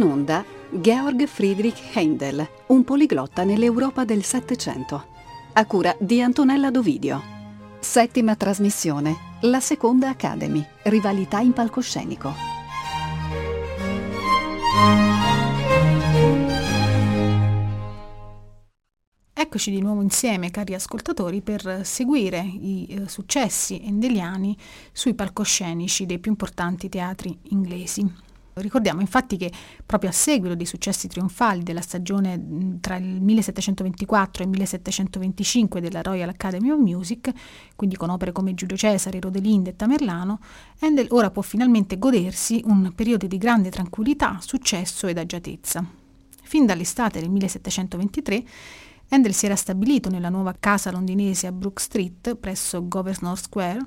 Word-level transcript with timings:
in 0.00 0.06
onda 0.06 0.44
Georg 0.70 1.26
Friedrich 1.26 1.94
Heindel, 1.94 2.48
un 2.68 2.84
poliglotta 2.84 3.44
nell'Europa 3.44 4.04
del 4.04 4.24
Settecento, 4.24 5.08
a 5.52 5.66
cura 5.66 5.94
di 5.98 6.22
Antonella 6.22 6.70
Dovidio. 6.70 7.22
Settima 7.78 8.34
trasmissione, 8.34 9.16
la 9.42 9.60
seconda 9.60 10.08
Academy, 10.08 10.64
rivalità 10.84 11.40
in 11.40 11.52
palcoscenico. 11.52 12.32
Eccoci 19.32 19.70
di 19.70 19.80
nuovo 19.82 20.00
insieme, 20.00 20.50
cari 20.50 20.74
ascoltatori, 20.74 21.42
per 21.42 21.80
seguire 21.84 22.38
i 22.40 22.86
eh, 22.88 23.08
successi 23.08 23.82
endeliani 23.84 24.56
sui 24.92 25.14
palcoscenici 25.14 26.06
dei 26.06 26.18
più 26.18 26.30
importanti 26.30 26.88
teatri 26.88 27.36
inglesi. 27.48 28.28
Ricordiamo 28.54 29.00
infatti 29.00 29.36
che 29.36 29.50
proprio 29.84 30.10
a 30.10 30.12
seguito 30.12 30.54
dei 30.54 30.66
successi 30.66 31.08
trionfali 31.08 31.62
della 31.62 31.80
stagione 31.80 32.78
tra 32.80 32.96
il 32.96 33.20
1724 33.20 34.42
e 34.42 34.44
il 34.44 34.50
1725 34.50 35.80
della 35.80 36.02
Royal 36.02 36.28
Academy 36.28 36.70
of 36.70 36.78
Music, 36.78 37.30
quindi 37.76 37.96
con 37.96 38.10
opere 38.10 38.32
come 38.32 38.54
Giulio 38.54 38.76
Cesare, 38.76 39.20
Rodelinda 39.20 39.70
e 39.70 39.76
Tamerlano, 39.76 40.40
Handel 40.80 41.06
ora 41.10 41.30
può 41.30 41.42
finalmente 41.42 41.98
godersi 41.98 42.62
un 42.66 42.92
periodo 42.94 43.26
di 43.26 43.38
grande 43.38 43.70
tranquillità, 43.70 44.38
successo 44.40 45.06
ed 45.06 45.18
agiatezza. 45.18 45.84
Fin 46.42 46.66
dall'estate 46.66 47.20
del 47.20 47.30
1723 47.30 48.44
Handel 49.12 49.34
si 49.34 49.46
era 49.46 49.56
stabilito 49.56 50.08
nella 50.08 50.28
nuova 50.28 50.54
casa 50.58 50.92
londinese 50.92 51.48
a 51.48 51.52
Brook 51.52 51.80
Street, 51.80 52.36
presso 52.36 52.86
Governor 52.86 53.36
Square, 53.36 53.80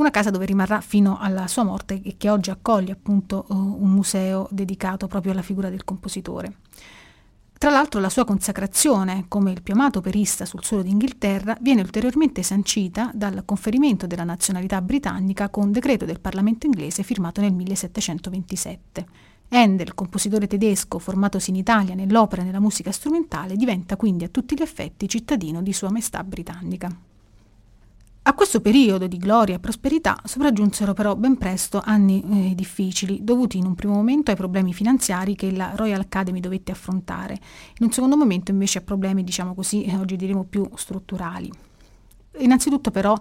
una 0.00 0.10
casa 0.10 0.30
dove 0.30 0.46
rimarrà 0.46 0.80
fino 0.80 1.18
alla 1.18 1.46
sua 1.46 1.62
morte 1.62 2.00
e 2.02 2.16
che 2.16 2.30
oggi 2.30 2.50
accoglie 2.50 2.92
appunto 2.92 3.44
uh, 3.48 3.54
un 3.54 3.90
museo 3.90 4.48
dedicato 4.50 5.06
proprio 5.06 5.32
alla 5.32 5.42
figura 5.42 5.68
del 5.68 5.84
compositore. 5.84 6.56
Tra 7.60 7.68
l'altro 7.68 8.00
la 8.00 8.08
sua 8.08 8.24
consacrazione 8.24 9.26
come 9.28 9.52
il 9.52 9.62
più 9.62 9.74
amato 9.74 9.98
operista 9.98 10.46
sul 10.46 10.64
suolo 10.64 10.82
d'Inghilterra 10.82 11.58
viene 11.60 11.82
ulteriormente 11.82 12.42
sancita 12.42 13.10
dal 13.12 13.42
conferimento 13.44 14.06
della 14.06 14.24
nazionalità 14.24 14.80
britannica 14.80 15.50
con 15.50 15.70
decreto 15.70 16.06
del 16.06 16.20
Parlamento 16.20 16.64
inglese 16.64 17.02
firmato 17.02 17.42
nel 17.42 17.52
1727. 17.52 19.06
Handel, 19.50 19.94
compositore 19.94 20.46
tedesco 20.46 20.98
formatosi 20.98 21.50
in 21.50 21.56
Italia 21.56 21.94
nell'opera 21.94 22.40
e 22.40 22.46
nella 22.46 22.60
musica 22.60 22.92
strumentale, 22.92 23.56
diventa 23.56 23.96
quindi 23.96 24.24
a 24.24 24.28
tutti 24.28 24.54
gli 24.54 24.62
effetti 24.62 25.08
cittadino 25.08 25.60
di 25.60 25.74
Sua 25.74 25.90
Maestà 25.90 26.24
britannica. 26.24 27.09
A 28.30 28.34
questo 28.34 28.60
periodo 28.60 29.08
di 29.08 29.16
gloria 29.16 29.56
e 29.56 29.58
prosperità 29.58 30.16
sopraggiunsero 30.22 30.94
però 30.94 31.16
ben 31.16 31.36
presto 31.36 31.82
anni 31.84 32.22
eh, 32.22 32.54
difficili, 32.54 33.24
dovuti 33.24 33.58
in 33.58 33.66
un 33.66 33.74
primo 33.74 33.94
momento 33.94 34.30
ai 34.30 34.36
problemi 34.36 34.72
finanziari 34.72 35.34
che 35.34 35.50
la 35.50 35.72
Royal 35.74 35.98
Academy 35.98 36.38
dovette 36.38 36.70
affrontare, 36.70 37.32
in 37.78 37.86
un 37.86 37.90
secondo 37.90 38.16
momento 38.16 38.52
invece 38.52 38.78
a 38.78 38.82
problemi, 38.82 39.24
diciamo 39.24 39.52
così, 39.52 39.82
eh, 39.82 39.96
oggi 39.96 40.14
diremo 40.14 40.44
più 40.44 40.64
strutturali. 40.76 41.50
Innanzitutto 42.38 42.92
però 42.92 43.18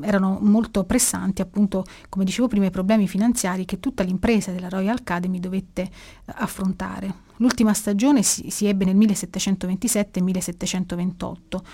erano 0.00 0.38
molto 0.40 0.84
pressanti 0.84 1.42
appunto, 1.42 1.84
come 2.08 2.24
dicevo 2.24 2.46
prima, 2.46 2.66
i 2.66 2.70
problemi 2.70 3.08
finanziari 3.08 3.64
che 3.64 3.80
tutta 3.80 4.04
l'impresa 4.04 4.52
della 4.52 4.68
Royal 4.68 4.94
Academy 4.96 5.40
dovette 5.40 5.82
eh, 5.82 5.90
affrontare. 6.36 7.12
L'ultima 7.38 7.74
stagione 7.74 8.22
si, 8.22 8.48
si 8.50 8.66
ebbe 8.66 8.84
nel 8.84 8.94
1727 8.94 10.20
e 10.20 10.22
1728 10.22 11.64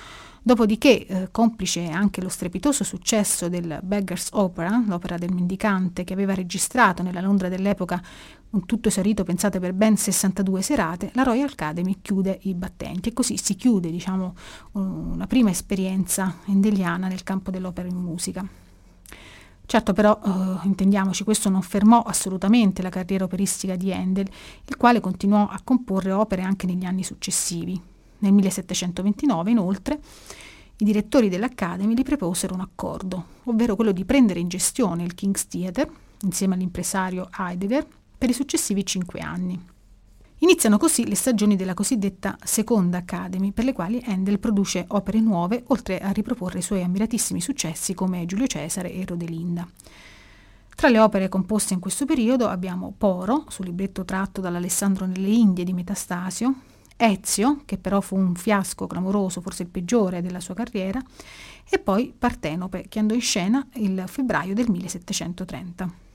Dopodiché, 0.49 1.07
eh, 1.07 1.29
complice 1.31 1.91
anche 1.91 2.23
lo 2.23 2.31
strepitoso 2.31 2.83
successo 2.83 3.51
del 3.51 3.81
Beggar's 3.83 4.31
Opera, 4.33 4.83
l'opera 4.87 5.19
del 5.19 5.31
mendicante 5.31 6.05
che 6.05 6.15
aveva 6.15 6.33
registrato 6.33 7.03
nella 7.03 7.21
Londra 7.21 7.51
dell'epoca 7.51 8.03
un 8.53 8.65
tutto 8.65 8.89
esaurito, 8.89 9.25
pensate, 9.25 9.61
per 9.61 9.75
ben 9.75 9.99
62 9.99 10.63
serate, 10.63 11.11
la 11.13 11.23
Royal 11.23 11.51
Academy 11.53 11.99
chiude 12.01 12.39
i 12.45 12.55
battenti 12.55 13.11
e 13.11 13.13
così 13.13 13.37
si 13.37 13.57
chiude, 13.57 13.91
diciamo, 13.91 14.35
una 14.73 15.27
prima 15.27 15.51
esperienza 15.51 16.39
endeliana 16.47 17.09
nel 17.09 17.25
campo 17.25 17.51
dell'opera 17.51 17.87
in 17.87 17.97
musica. 17.97 18.43
Certo 19.67 19.93
però, 19.93 20.19
eh, 20.25 20.67
intendiamoci, 20.67 21.25
questo 21.25 21.51
non 21.51 21.61
fermò 21.61 22.01
assolutamente 22.01 22.81
la 22.81 22.89
carriera 22.89 23.25
operistica 23.25 23.77
di 23.77 23.93
Handel, 23.93 24.27
il 24.65 24.77
quale 24.79 25.01
continuò 25.01 25.47
a 25.47 25.61
comporre 25.63 26.13
opere 26.13 26.41
anche 26.41 26.67
negli 26.67 26.87
anni 26.87 27.05
successivi. 27.05 27.97
Nel 28.19 28.33
1729, 28.33 29.51
inoltre, 29.51 30.01
i 30.79 30.85
direttori 30.85 31.29
dell'Academy 31.29 31.95
gli 31.95 32.03
proposero 32.03 32.55
un 32.55 32.61
accordo, 32.61 33.25
ovvero 33.45 33.75
quello 33.75 33.93
di 33.93 34.05
prendere 34.05 34.41
in 34.41 34.49
gestione 34.49 35.03
il 35.03 35.15
King's 35.15 35.47
Theatre, 35.47 35.91
insieme 36.23 36.55
all'impresario 36.55 37.29
Heidegger, 37.37 37.87
per 38.17 38.31
i 38.31 38.33
successivi 38.33 38.85
cinque 38.85 39.21
anni. 39.21 39.61
Iniziano 40.41 40.79
così 40.79 41.07
le 41.09 41.17
stagioni 41.17 41.57
della 41.57 41.75
cosiddetta 41.75 42.37
Seconda 42.45 42.99
Academy, 42.99 43.51
per 43.51 43.65
le 43.65 43.73
quali 43.73 44.01
Handel 44.07 44.39
produce 44.39 44.85
opere 44.89 45.19
nuove, 45.21 45.65
oltre 45.69 45.99
a 45.99 46.11
riproporre 46.11 46.61
i 46.61 46.63
suoi 46.63 46.83
ammiratissimi 46.83 47.41
successi 47.41 47.93
come 47.93 48.25
Giulio 48.25 48.47
Cesare 48.47 48.93
e 48.93 49.05
Rodelinda. 49.05 49.69
Tra 50.77 50.89
le 50.89 51.01
opere 51.01 51.29
composte 51.29 51.75
in 51.75 51.81
questo 51.81 52.05
periodo 52.05 52.47
abbiamo 52.47 52.95
Poro, 52.97 53.47
sul 53.49 53.65
libretto 53.65 54.05
tratto 54.05 54.41
dall'Alessandro 54.41 55.07
nelle 55.07 55.27
Indie 55.27 55.65
di 55.65 55.73
Metastasio, 55.73 56.55
Ezio, 57.01 57.63
che 57.65 57.79
però 57.79 58.01
fu 58.01 58.17
un 58.17 58.35
fiasco 58.35 58.89
clamoroso, 58.89 59.41
forse 59.41 59.63
il 59.63 59.69
peggiore 59.69 60.21
della 60.21 60.41
sua 60.41 60.55
carriera, 60.55 61.01
e 61.69 61.79
poi 61.79 62.13
Partenope, 62.17 62.87
che 62.89 62.99
andò 62.99 63.15
in 63.15 63.21
scena 63.21 63.65
il 63.75 64.03
febbraio 64.07 64.53
del 64.53 64.69
1730. 64.69 66.07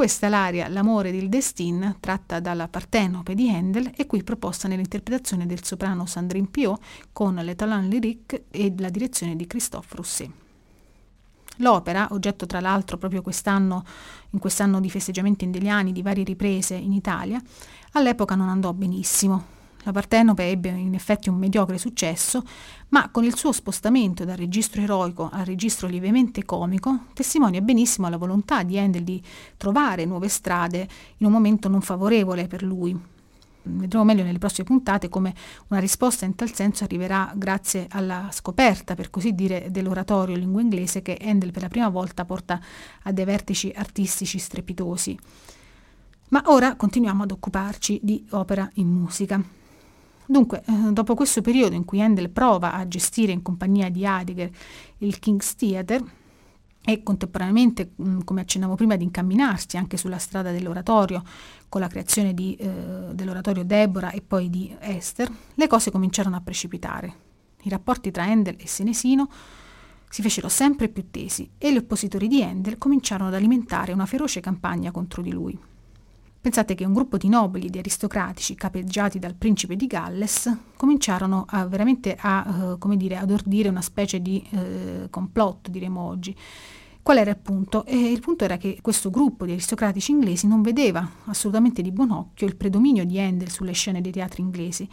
Questa 0.00 0.30
l'aria 0.30 0.66
L'amore 0.68 1.12
del 1.12 1.28
destin, 1.28 1.96
tratta 2.00 2.40
dalla 2.40 2.68
Partenope 2.68 3.34
di 3.34 3.50
Handel 3.50 3.92
e 3.94 4.06
qui 4.06 4.22
proposta 4.22 4.66
nell'interpretazione 4.66 5.44
del 5.44 5.62
soprano 5.62 6.06
Sandrine 6.06 6.46
Piot 6.46 6.80
con 7.12 7.34
le 7.34 7.54
talent 7.54 7.92
lyrique 7.92 8.46
e 8.50 8.72
la 8.78 8.88
direzione 8.88 9.36
di 9.36 9.46
Christophe 9.46 9.96
Rousset. 9.96 10.30
L'opera, 11.56 12.08
oggetto 12.12 12.46
tra 12.46 12.60
l'altro 12.60 12.96
proprio 12.96 13.20
quest'anno, 13.20 13.84
in 14.30 14.38
quest'anno 14.38 14.80
di 14.80 14.88
festeggiamenti 14.88 15.44
indeliani 15.44 15.92
di 15.92 16.00
varie 16.00 16.24
riprese 16.24 16.76
in 16.76 16.94
Italia, 16.94 17.38
all'epoca 17.92 18.34
non 18.34 18.48
andò 18.48 18.72
benissimo. 18.72 19.59
La 19.84 19.92
Partenope 19.92 20.48
ebbe 20.48 20.68
in 20.68 20.92
effetti 20.94 21.30
un 21.30 21.36
mediocre 21.36 21.78
successo, 21.78 22.42
ma 22.88 23.08
con 23.10 23.24
il 23.24 23.34
suo 23.34 23.50
spostamento 23.50 24.24
dal 24.24 24.36
registro 24.36 24.82
eroico 24.82 25.30
al 25.32 25.46
registro 25.46 25.88
lievemente 25.88 26.44
comico 26.44 27.06
testimonia 27.14 27.62
benissimo 27.62 28.08
la 28.10 28.18
volontà 28.18 28.62
di 28.62 28.78
Handel 28.78 29.04
di 29.04 29.22
trovare 29.56 30.04
nuove 30.04 30.28
strade 30.28 30.86
in 31.16 31.26
un 31.26 31.32
momento 31.32 31.68
non 31.68 31.80
favorevole 31.80 32.46
per 32.46 32.62
lui, 32.62 32.94
vedremo 33.62 34.04
meglio 34.04 34.22
nelle 34.22 34.38
prossime 34.38 34.66
puntate 34.66 35.08
come 35.08 35.34
una 35.68 35.80
risposta 35.80 36.24
in 36.24 36.34
tal 36.34 36.52
senso 36.52 36.84
arriverà 36.84 37.32
grazie 37.34 37.86
alla 37.90 38.28
scoperta, 38.32 38.94
per 38.94 39.10
così 39.10 39.34
dire, 39.34 39.70
dell'oratorio 39.70 40.34
in 40.34 40.40
lingua 40.40 40.60
inglese 40.60 41.02
che 41.02 41.18
Handel 41.22 41.52
per 41.52 41.62
la 41.62 41.68
prima 41.68 41.88
volta 41.88 42.24
porta 42.24 42.60
a 43.02 43.12
dei 43.12 43.24
vertici 43.24 43.72
artistici 43.74 44.38
strepitosi. 44.38 45.18
Ma 46.30 46.42
ora 46.46 46.76
continuiamo 46.76 47.24
ad 47.24 47.30
occuparci 47.32 47.98
di 48.02 48.24
opera 48.30 48.68
in 48.74 48.88
musica. 48.88 49.58
Dunque, 50.30 50.62
eh, 50.64 50.92
dopo 50.92 51.16
questo 51.16 51.40
periodo 51.40 51.74
in 51.74 51.84
cui 51.84 52.00
Handel 52.00 52.30
prova 52.30 52.74
a 52.74 52.86
gestire 52.86 53.32
in 53.32 53.42
compagnia 53.42 53.90
di 53.90 54.04
Heidegger 54.04 54.48
il 54.98 55.18
King's 55.18 55.56
Theatre, 55.56 56.04
e 56.84 57.02
contemporaneamente, 57.02 57.90
mm, 58.00 58.20
come 58.20 58.42
accennavo 58.42 58.76
prima, 58.76 58.94
di 58.94 59.02
incamminarsi 59.02 59.76
anche 59.76 59.96
sulla 59.96 60.18
strada 60.18 60.52
dell'oratorio 60.52 61.24
con 61.68 61.80
la 61.80 61.88
creazione 61.88 62.32
di, 62.32 62.54
eh, 62.54 63.08
dell'oratorio 63.12 63.64
Deborah 63.64 64.12
e 64.12 64.22
poi 64.22 64.48
di 64.48 64.72
Esther, 64.78 65.28
le 65.54 65.66
cose 65.66 65.90
cominciarono 65.90 66.36
a 66.36 66.40
precipitare. 66.40 67.14
I 67.62 67.68
rapporti 67.68 68.12
tra 68.12 68.22
Handel 68.22 68.54
e 68.56 68.68
Senesino 68.68 69.28
si 70.08 70.22
fecero 70.22 70.48
sempre 70.48 70.88
più 70.88 71.10
tesi 71.10 71.50
e 71.58 71.72
gli 71.72 71.76
oppositori 71.76 72.28
di 72.28 72.40
Handel 72.40 72.78
cominciarono 72.78 73.30
ad 73.30 73.34
alimentare 73.34 73.92
una 73.92 74.06
feroce 74.06 74.38
campagna 74.38 74.92
contro 74.92 75.22
di 75.22 75.32
lui. 75.32 75.58
Pensate 76.42 76.74
che 76.74 76.86
un 76.86 76.94
gruppo 76.94 77.18
di 77.18 77.28
nobili 77.28 77.68
di 77.68 77.78
aristocratici 77.78 78.54
capeggiati 78.54 79.18
dal 79.18 79.34
principe 79.34 79.76
di 79.76 79.86
Galles 79.86 80.50
cominciarono 80.74 81.44
a, 81.46 81.66
veramente 81.66 82.16
a, 82.18 82.76
uh, 82.80 82.96
dire, 82.96 83.18
ad 83.18 83.30
ordire 83.30 83.68
una 83.68 83.82
specie 83.82 84.22
di 84.22 84.42
uh, 84.52 85.10
complotto, 85.10 85.70
diremo 85.70 86.00
oggi. 86.00 86.34
Qual 87.02 87.18
era 87.18 87.28
il 87.28 87.36
punto? 87.36 87.84
E 87.84 88.10
il 88.10 88.20
punto 88.20 88.44
era 88.44 88.56
che 88.56 88.78
questo 88.80 89.10
gruppo 89.10 89.44
di 89.44 89.52
aristocratici 89.52 90.12
inglesi 90.12 90.46
non 90.46 90.62
vedeva 90.62 91.06
assolutamente 91.26 91.82
di 91.82 91.92
buon 91.92 92.10
occhio 92.10 92.46
il 92.46 92.56
predominio 92.56 93.04
di 93.04 93.20
Handel 93.20 93.50
sulle 93.50 93.72
scene 93.72 94.00
dei 94.00 94.12
teatri 94.12 94.40
inglesi 94.40 94.88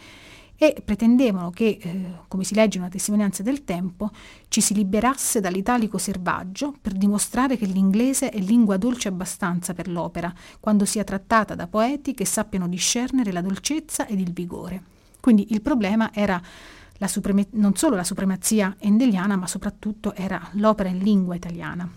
e 0.60 0.82
pretendevano 0.84 1.50
che, 1.50 1.78
eh, 1.80 2.12
come 2.26 2.42
si 2.42 2.52
legge 2.54 2.78
in 2.78 2.82
una 2.82 2.92
testimonianza 2.92 3.44
del 3.44 3.62
tempo, 3.62 4.10
ci 4.48 4.60
si 4.60 4.74
liberasse 4.74 5.38
dall'italico 5.38 5.98
selvaggio 5.98 6.74
per 6.82 6.94
dimostrare 6.94 7.56
che 7.56 7.64
l'inglese 7.64 8.30
è 8.30 8.40
lingua 8.40 8.76
dolce 8.76 9.06
abbastanza 9.06 9.72
per 9.72 9.88
l'opera, 9.88 10.34
quando 10.58 10.84
sia 10.84 11.04
trattata 11.04 11.54
da 11.54 11.68
poeti 11.68 12.12
che 12.12 12.24
sappiano 12.24 12.66
discernere 12.66 13.30
la 13.30 13.40
dolcezza 13.40 14.08
ed 14.08 14.18
il 14.18 14.32
vigore. 14.32 14.82
Quindi 15.20 15.52
il 15.52 15.62
problema 15.62 16.10
era 16.12 16.42
supreme- 17.06 17.46
non 17.50 17.76
solo 17.76 17.94
la 17.94 18.02
supremazia 18.02 18.74
endeliana, 18.80 19.36
ma 19.36 19.46
soprattutto 19.46 20.12
era 20.12 20.44
l'opera 20.54 20.88
in 20.88 20.98
lingua 20.98 21.36
italiana. 21.36 21.88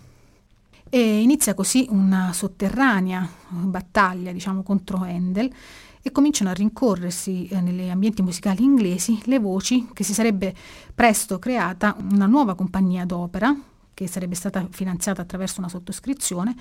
E 0.88 1.20
inizia 1.20 1.54
così 1.54 1.86
una 1.88 2.32
sotterranea 2.32 3.28
battaglia, 3.48 4.30
diciamo, 4.30 4.62
contro 4.62 4.98
Handel, 4.98 5.50
e 6.02 6.10
cominciano 6.10 6.50
a 6.50 6.54
rincorrersi 6.54 7.46
eh, 7.46 7.60
negli 7.60 7.88
ambienti 7.88 8.22
musicali 8.22 8.62
inglesi 8.62 9.20
le 9.24 9.38
voci 9.38 9.88
che 9.92 10.04
si 10.04 10.12
sarebbe 10.12 10.54
presto 10.94 11.38
creata 11.38 11.96
una 12.10 12.26
nuova 12.26 12.54
compagnia 12.54 13.04
d'opera 13.04 13.56
che 13.94 14.08
sarebbe 14.08 14.34
stata 14.34 14.66
finanziata 14.70 15.22
attraverso 15.22 15.60
una 15.60 15.68
sottoscrizione, 15.68 16.56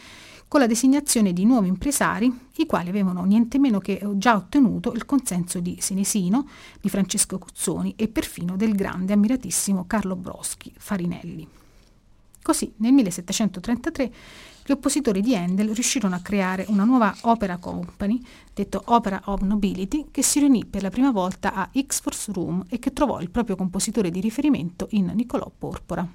con 0.47 0.59
la 0.59 0.67
designazione 0.67 1.33
di 1.33 1.45
nuovi 1.45 1.69
impresari, 1.69 2.31
i 2.57 2.65
quali 2.65 2.89
avevano 2.89 3.23
niente 3.23 3.57
meno 3.57 3.79
che 3.79 4.01
già 4.15 4.35
ottenuto 4.35 4.91
il 4.93 5.05
consenso 5.05 5.59
di 5.59 5.77
Senesino, 5.79 6.47
di 6.79 6.89
Francesco 6.89 7.39
Cozzoni 7.39 7.93
e 7.95 8.09
perfino 8.09 8.57
del 8.57 8.75
grande 8.75 9.13
ammiratissimo 9.13 9.85
Carlo 9.87 10.15
Broschi 10.15 10.73
Farinelli. 10.77 11.47
Così 12.41 12.73
nel 12.77 12.91
1733 12.93 14.11
gli 14.63 14.71
oppositori 14.71 15.21
di 15.21 15.35
Handel 15.35 15.73
riuscirono 15.73 16.15
a 16.15 16.19
creare 16.19 16.65
una 16.67 16.83
nuova 16.83 17.15
opera 17.21 17.57
company, 17.57 18.21
detto 18.53 18.81
Opera 18.85 19.21
of 19.25 19.41
Nobility, 19.41 20.07
che 20.11 20.23
si 20.23 20.39
riunì 20.39 20.65
per 20.65 20.81
la 20.81 20.89
prima 20.89 21.11
volta 21.11 21.53
a 21.53 21.69
X-Force 21.73 22.31
Room 22.31 22.65
e 22.69 22.79
che 22.79 22.93
trovò 22.93 23.19
il 23.19 23.31
proprio 23.31 23.55
compositore 23.55 24.11
di 24.11 24.19
riferimento 24.19 24.87
in 24.91 25.11
Niccolò 25.13 25.51
Porpora. 25.57 26.07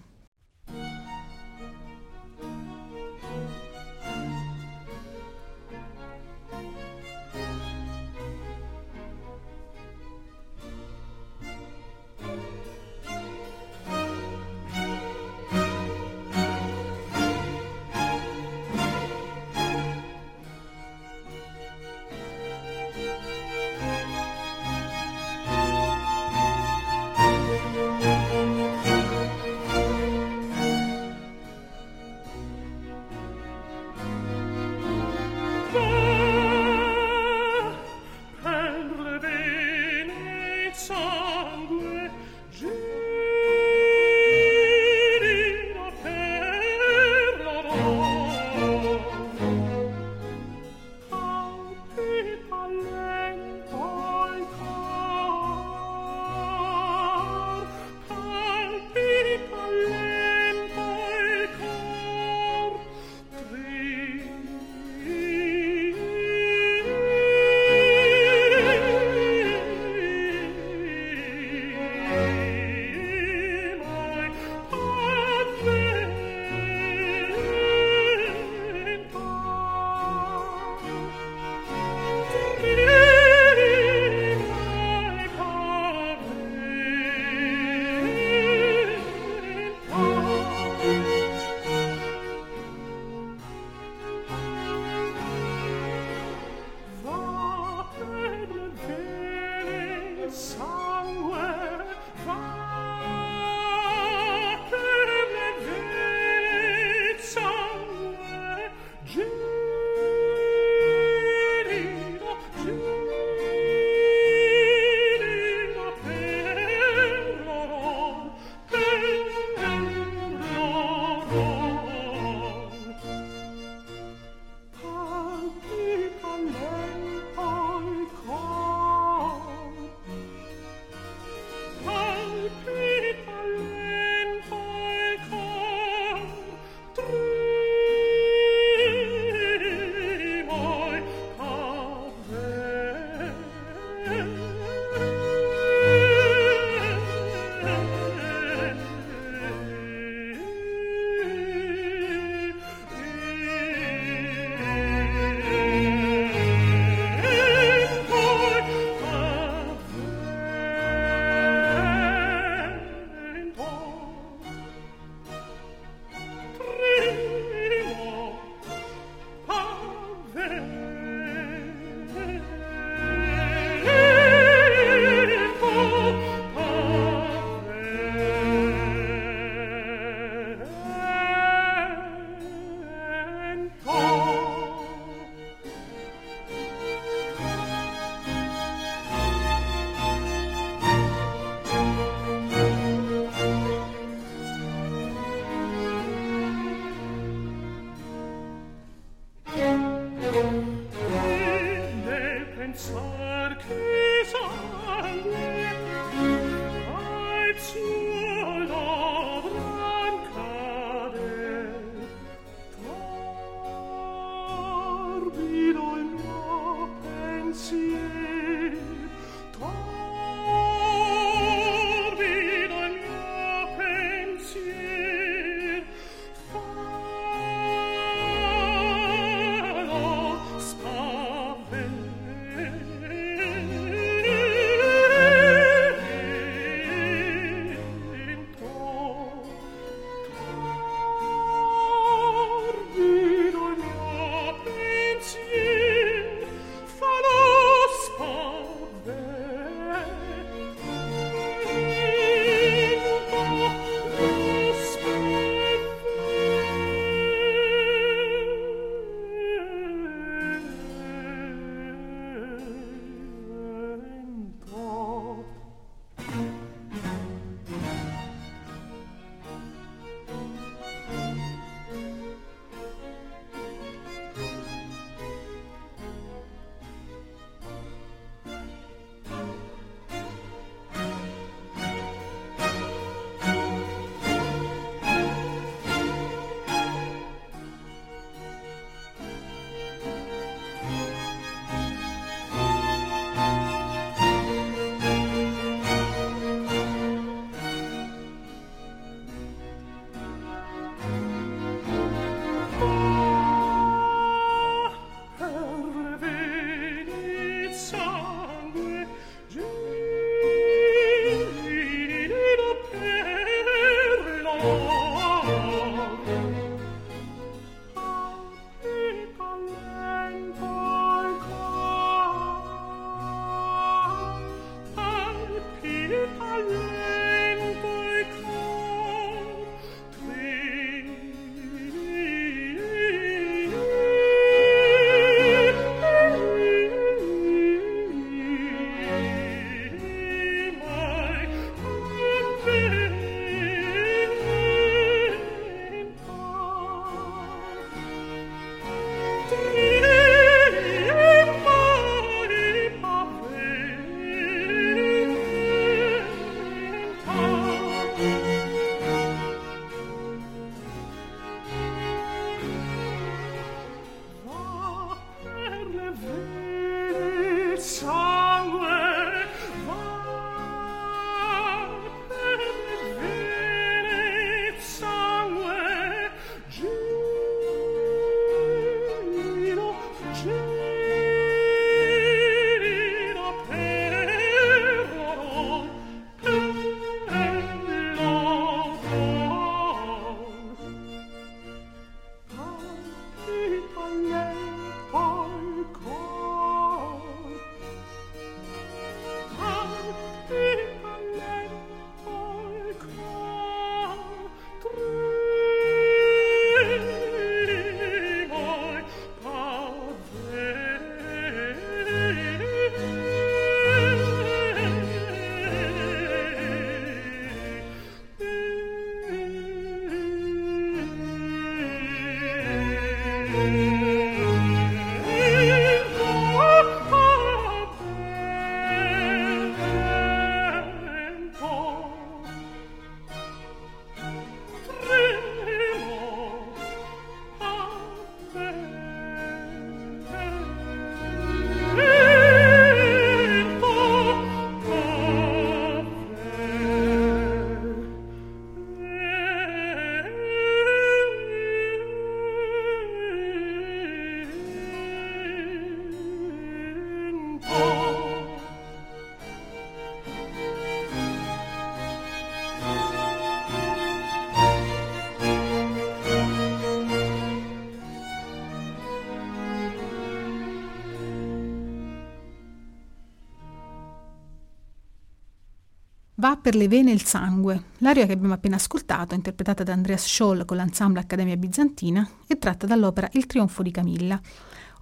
Va 476.46 476.56
per 476.56 476.76
le 476.76 476.86
vene 476.86 477.10
il 477.10 477.24
sangue. 477.24 477.86
L'aria 477.98 478.24
che 478.24 478.30
abbiamo 478.30 478.54
appena 478.54 478.76
ascoltato, 478.76 479.34
interpretata 479.34 479.82
da 479.82 479.92
Andreas 479.92 480.28
Scholl 480.28 480.64
con 480.64 480.76
l'ensemble 480.76 481.18
Accademia 481.18 481.56
Bizantina, 481.56 482.24
è 482.46 482.56
tratta 482.56 482.86
dall'opera 482.86 483.28
Il 483.32 483.46
trionfo 483.46 483.82
di 483.82 483.90
Camilla, 483.90 484.40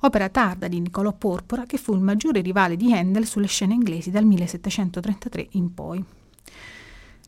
opera 0.01 0.31
tarda 0.31 0.69
di 0.69 0.81
Niccolò 0.81 1.13
Porpora 1.13 1.67
che 1.67 1.77
fu 1.77 1.93
il 1.93 2.01
maggiore 2.01 2.41
rivale 2.41 2.77
di 2.77 2.95
Handel 2.95 3.27
sulle 3.27 3.47
scene 3.47 3.75
inglesi 3.75 4.11
dal 4.11 4.25
1733 4.25 5.49
in 5.51 5.75
poi. 5.75 6.03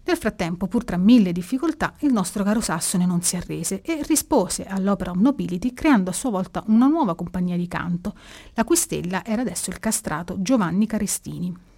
Nel 0.04 0.16
frattempo, 0.16 0.66
pur 0.66 0.84
tra 0.84 0.96
mille 0.96 1.32
difficoltà, 1.32 1.92
il 1.98 2.12
nostro 2.14 2.42
caro 2.42 2.62
Sassone 2.62 3.04
non 3.04 3.20
si 3.20 3.36
arrese 3.36 3.82
e 3.82 4.00
rispose 4.04 4.64
all'opera 4.64 5.12
Nobility 5.14 5.74
creando 5.74 6.08
a 6.08 6.14
sua 6.14 6.30
volta 6.30 6.64
una 6.68 6.86
nuova 6.86 7.14
compagnia 7.14 7.58
di 7.58 7.68
canto, 7.68 8.14
la 8.54 8.64
cui 8.64 8.76
stella 8.76 9.22
era 9.26 9.42
adesso 9.42 9.68
il 9.68 9.78
castrato 9.78 10.40
Giovanni 10.40 10.86
Carestini. 10.86 11.74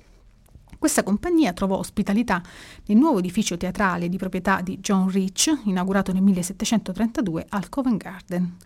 Questa 0.78 1.02
compagnia 1.02 1.52
trovò 1.52 1.76
ospitalità 1.76 2.40
nel 2.86 2.96
nuovo 2.96 3.18
edificio 3.18 3.56
teatrale 3.56 4.08
di 4.08 4.16
proprietà 4.16 4.60
di 4.60 4.78
John 4.78 5.10
Rich, 5.10 5.62
inaugurato 5.64 6.12
nel 6.12 6.22
1732 6.22 7.46
al 7.48 7.68
Covent 7.68 8.00
Garden. 8.00 8.56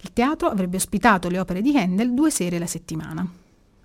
Il 0.00 0.12
teatro 0.14 0.48
avrebbe 0.48 0.78
ospitato 0.78 1.28
le 1.28 1.38
opere 1.38 1.60
di 1.60 1.76
Handel 1.76 2.14
due 2.14 2.30
sere 2.30 2.56
alla 2.56 2.66
settimana. 2.66 3.30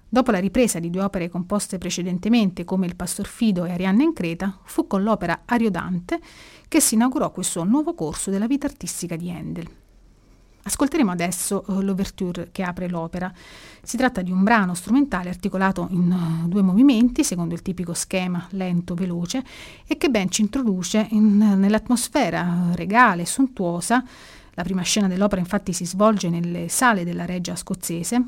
Dopo 0.07 0.31
la 0.31 0.39
ripresa 0.39 0.79
di 0.79 0.89
due 0.89 1.01
opere 1.01 1.29
composte 1.29 1.77
precedentemente 1.77 2.63
come 2.63 2.85
Il 2.85 2.95
Pastor 2.95 3.27
Fido 3.27 3.65
e 3.65 3.73
Arianna 3.73 4.03
in 4.03 4.13
Creta, 4.13 4.57
fu 4.63 4.87
con 4.87 5.03
l'opera 5.03 5.41
Ariodante 5.43 6.21
che 6.69 6.79
si 6.79 6.95
inaugurò 6.95 7.29
questo 7.31 7.65
nuovo 7.65 7.93
corso 7.93 8.31
della 8.31 8.47
vita 8.47 8.67
artistica 8.67 9.17
di 9.17 9.29
Handel. 9.29 9.67
Ascolteremo 10.67 11.11
adesso 11.11 11.63
uh, 11.67 11.81
l'ouverture 11.81 12.49
che 12.51 12.63
apre 12.63 12.89
l'opera. 12.89 13.31
Si 13.83 13.97
tratta 13.97 14.23
di 14.23 14.31
un 14.31 14.41
brano 14.41 14.73
strumentale 14.73 15.29
articolato 15.29 15.87
in 15.91 16.11
uh, 16.11 16.47
due 16.47 16.63
movimenti, 16.63 17.23
secondo 17.23 17.53
il 17.53 17.61
tipico 17.61 17.93
schema 17.93 18.47
lento-veloce, 18.49 19.43
e 19.85 19.95
che 19.97 20.09
ben 20.09 20.31
ci 20.31 20.41
introduce 20.41 21.05
in, 21.11 21.37
nell'atmosfera 21.37 22.71
regale 22.73 23.21
e 23.21 23.25
sontuosa. 23.27 24.03
La 24.55 24.63
prima 24.63 24.81
scena 24.81 25.07
dell'opera 25.07 25.39
infatti 25.39 25.71
si 25.71 25.85
svolge 25.85 26.29
nelle 26.29 26.67
sale 26.67 27.03
della 27.03 27.25
reggia 27.25 27.55
scozzese. 27.55 28.23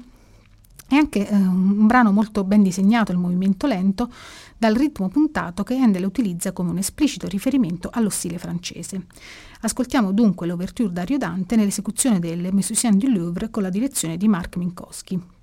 È 0.88 0.95
anche 0.95 1.28
eh, 1.28 1.36
un 1.36 1.86
brano 1.86 2.12
molto 2.12 2.45
ben 2.45 2.63
disegnato, 2.63 3.12
il 3.12 3.17
movimento 3.17 3.67
lento, 3.67 4.10
dal 4.58 4.73
ritmo 4.73 5.10
puntato 5.10 5.63
che 5.63 5.76
Handel 5.76 6.06
utilizza 6.06 6.54
come 6.54 6.69
un 6.69 6.78
esplicito 6.78 7.28
riferimento 7.28 7.89
allo 7.91 8.10
stile 8.10 8.38
francese. 8.38 9.08
Ascoltiamo 9.62 10.13
dunque 10.13 10.47
l'ouverture 10.47 10.93
d'Ario 10.93 11.17
Dante 11.17 11.56
nell'esecuzione 11.56 12.19
delle 12.19 12.54
Musiciens 12.54 12.95
du 12.95 13.10
Louvre 13.10 13.50
con 13.50 13.63
la 13.63 13.69
direzione 13.69 14.15
di 14.15 14.28
Mark 14.28 14.56
Minkowski. 14.56 15.37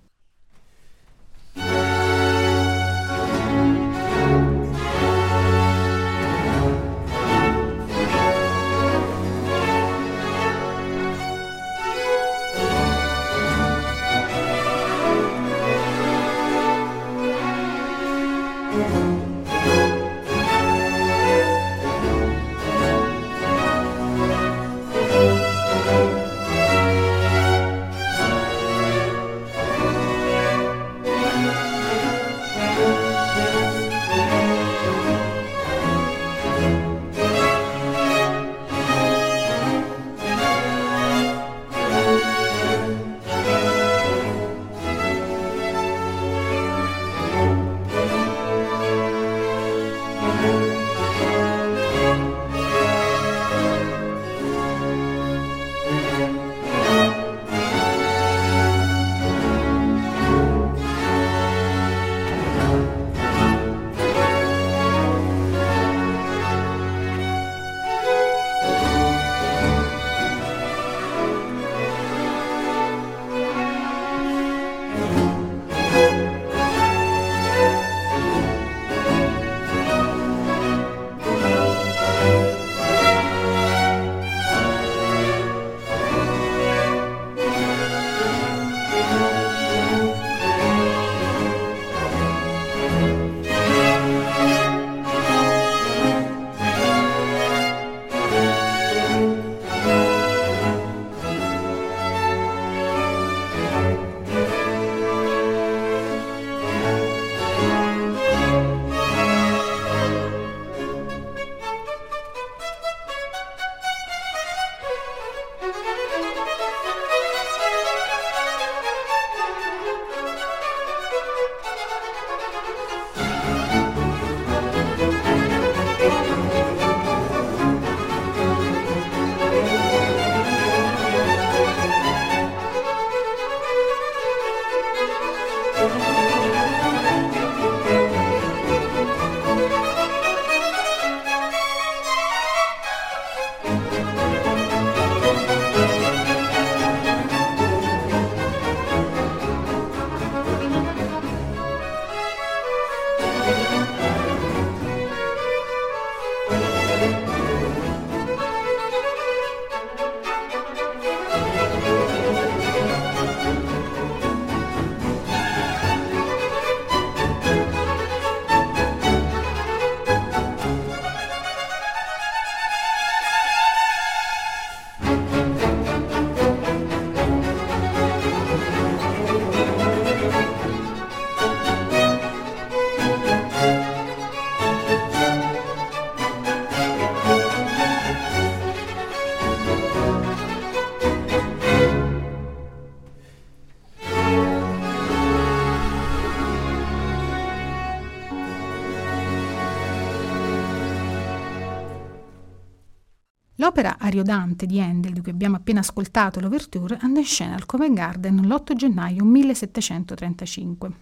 L'opera 204.14 204.34
Ariodante 204.34 204.66
di 204.66 204.80
Handel, 204.80 205.12
di 205.12 205.20
cui 205.20 205.32
abbiamo 205.32 205.56
appena 205.56 205.80
ascoltato 205.80 206.38
l'ouverture, 206.38 206.98
andò 207.00 207.18
in 207.18 207.26
scena 207.26 207.54
al 207.54 207.66
Covent 207.66 207.94
Garden 207.94 208.36
l'8 208.46 208.74
gennaio 208.74 209.24
1735. 209.24 210.92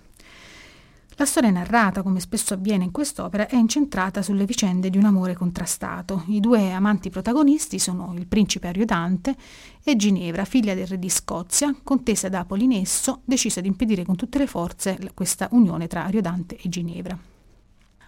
La 1.16 1.26
storia 1.26 1.50
narrata, 1.50 2.02
come 2.02 2.20
spesso 2.20 2.54
avviene 2.54 2.84
in 2.84 2.90
quest'opera, 2.90 3.46
è 3.46 3.56
incentrata 3.56 4.22
sulle 4.22 4.46
vicende 4.46 4.88
di 4.88 4.96
un 4.96 5.04
amore 5.04 5.34
contrastato. 5.34 6.24
I 6.28 6.40
due 6.40 6.72
amanti 6.72 7.10
protagonisti 7.10 7.78
sono 7.78 8.14
il 8.16 8.26
principe 8.26 8.68
Ariodante 8.68 9.36
e 9.84 9.94
Ginevra, 9.94 10.46
figlia 10.46 10.74
del 10.74 10.86
re 10.86 10.98
di 10.98 11.10
Scozia, 11.10 11.76
contesa 11.82 12.30
da 12.30 12.46
Polinesso, 12.46 13.20
decisa 13.26 13.60
di 13.60 13.68
impedire 13.68 14.06
con 14.06 14.16
tutte 14.16 14.38
le 14.38 14.46
forze 14.46 14.98
questa 15.12 15.48
unione 15.52 15.86
tra 15.86 16.04
Ariodante 16.04 16.56
e 16.56 16.68
Ginevra. 16.70 17.31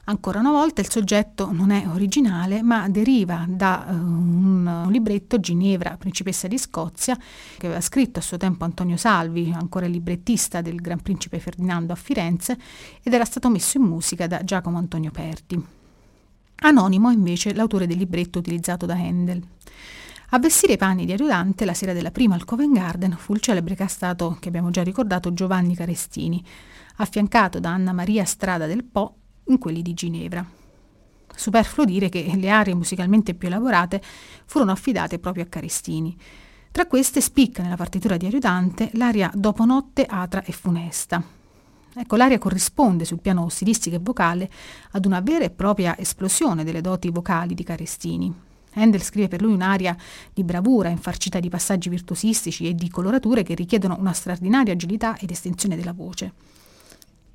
Ancora 0.06 0.40
una 0.40 0.50
volta 0.50 0.82
il 0.82 0.90
soggetto 0.90 1.50
non 1.50 1.70
è 1.70 1.86
originale, 1.88 2.62
ma 2.62 2.90
deriva 2.90 3.46
da 3.48 3.86
uh, 3.88 3.94
un 3.94 4.86
libretto 4.90 5.40
Ginevra, 5.40 5.96
principessa 5.96 6.46
di 6.46 6.58
Scozia, 6.58 7.16
che 7.56 7.66
aveva 7.66 7.80
scritto 7.80 8.18
a 8.18 8.22
suo 8.22 8.36
tempo 8.36 8.64
Antonio 8.64 8.98
Salvi, 8.98 9.50
ancora 9.54 9.86
librettista 9.86 10.60
del 10.60 10.76
Gran 10.82 11.00
Principe 11.00 11.38
Ferdinando 11.38 11.94
a 11.94 11.96
Firenze, 11.96 12.58
ed 13.02 13.14
era 13.14 13.24
stato 13.24 13.48
messo 13.48 13.78
in 13.78 13.84
musica 13.84 14.26
da 14.26 14.44
Giacomo 14.44 14.76
Antonio 14.76 15.10
Perti. 15.10 15.64
Anonimo 16.56 17.10
invece 17.10 17.54
l'autore 17.54 17.86
del 17.86 17.96
libretto 17.96 18.40
utilizzato 18.40 18.84
da 18.84 18.94
Handel. 18.94 19.42
A 20.30 20.38
vestire 20.38 20.74
i 20.74 20.78
panni 20.78 21.06
di 21.06 21.12
Ariodante 21.12 21.64
la 21.64 21.74
sera 21.74 21.94
della 21.94 22.10
prima 22.10 22.34
al 22.34 22.44
Covent 22.44 22.74
Garden 22.74 23.16
fu 23.16 23.32
il 23.32 23.40
celebre 23.40 23.74
castato 23.74 24.36
che 24.38 24.48
abbiamo 24.48 24.68
già 24.68 24.82
ricordato 24.82 25.32
Giovanni 25.32 25.74
Carestini, 25.74 26.44
affiancato 26.96 27.58
da 27.58 27.70
Anna 27.70 27.92
Maria 27.92 28.24
Strada 28.24 28.66
del 28.66 28.84
Po 28.84 29.16
in 29.46 29.58
quelli 29.58 29.82
di 29.82 29.94
Ginevra. 29.94 30.44
Superfluo 31.34 31.84
dire 31.84 32.08
che 32.08 32.30
le 32.34 32.48
aree 32.48 32.74
musicalmente 32.74 33.34
più 33.34 33.48
elaborate 33.48 34.00
furono 34.46 34.72
affidate 34.72 35.18
proprio 35.18 35.44
a 35.44 35.46
Carestini. 35.48 36.16
Tra 36.70 36.86
queste 36.86 37.20
spicca 37.20 37.62
nella 37.62 37.76
partitura 37.76 38.16
di 38.16 38.26
Ariodante 38.26 38.90
l'aria 38.94 39.30
Dopo 39.34 39.64
notte 39.64 40.04
atra 40.04 40.42
e 40.44 40.52
funesta. 40.52 41.22
Ecco, 41.96 42.16
l'aria 42.16 42.38
corrisponde 42.38 43.04
sul 43.04 43.20
piano 43.20 43.48
stilistico 43.48 43.94
e 43.94 44.00
vocale 44.02 44.50
ad 44.92 45.04
una 45.06 45.20
vera 45.20 45.44
e 45.44 45.50
propria 45.50 45.96
esplosione 45.96 46.64
delle 46.64 46.80
doti 46.80 47.10
vocali 47.10 47.54
di 47.54 47.62
Carestini. 47.62 48.34
Handel 48.74 49.02
scrive 49.02 49.28
per 49.28 49.40
lui 49.40 49.52
un'aria 49.52 49.96
di 50.32 50.42
bravura, 50.42 50.88
infarcita 50.88 51.38
di 51.38 51.48
passaggi 51.48 51.88
virtuosistici 51.88 52.66
e 52.66 52.74
di 52.74 52.90
colorature 52.90 53.44
che 53.44 53.54
richiedono 53.54 53.96
una 53.98 54.12
straordinaria 54.12 54.72
agilità 54.72 55.16
ed 55.18 55.30
estensione 55.30 55.76
della 55.76 55.92
voce. 55.92 56.32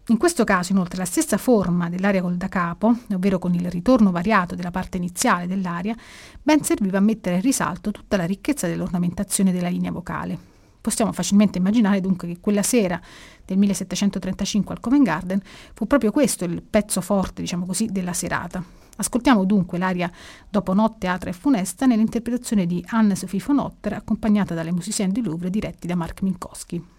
In 0.10 0.18
questo 0.18 0.44
caso, 0.44 0.72
inoltre, 0.72 0.98
la 0.98 1.06
stessa 1.06 1.38
forma 1.38 1.88
dell'aria 1.88 2.24
col 2.24 2.36
da 2.36 2.48
capo, 2.48 2.96
ovvero 3.14 3.38
con 3.38 3.54
il 3.54 3.70
ritorno 3.70 4.10
variato 4.10 4.56
della 4.56 4.72
parte 4.72 4.98
iniziale 4.98 5.46
dell'aria, 5.46 5.96
ben 6.42 6.64
serviva 6.64 6.98
a 6.98 7.02
mettere 7.02 7.36
in 7.36 7.42
risalto 7.42 7.92
tutta 7.92 8.18
la 8.18 8.26
ricchezza 8.26 8.66
dell'ornamentazione 8.66 9.52
della 9.52 9.70
linea 9.70 9.92
vocale. 9.92 10.36
Possiamo 10.82 11.12
facilmente 11.12 11.60
immaginare 11.60 12.02
dunque 12.02 12.28
che 12.28 12.40
quella 12.40 12.64
sera 12.64 13.00
del 13.46 13.60
1735 13.60 14.74
al 14.74 14.80
Covent 14.80 15.06
Garden 15.06 15.42
fu 15.76 15.86
proprio 15.86 16.10
questo 16.10 16.44
il 16.44 16.64
pezzo 16.64 17.02
forte, 17.02 17.44
diciamo 17.44 17.68
così, 17.68 17.86
della 17.86 18.14
serata. 18.14 18.64
Ascoltiamo 18.96 19.46
dunque 19.46 19.78
l'aria 19.78 20.12
Dopo 20.50 20.74
notte 20.74 21.06
atra 21.06 21.30
e 21.30 21.34
funesta 21.34 21.86
nell'interpretazione 21.86 22.66
di 22.66 22.84
Anne-Sophie 22.88 23.44
von 23.46 23.60
Otter 23.60 23.94
accompagnata 23.94 24.56
dalle 24.56 24.72
musicienne 24.72 25.14
di 25.14 25.22
Louvre 25.22 25.52
diretti 25.52 25.86
da 25.86 25.94
Mark 25.94 26.24
Minkowski. 26.24 26.98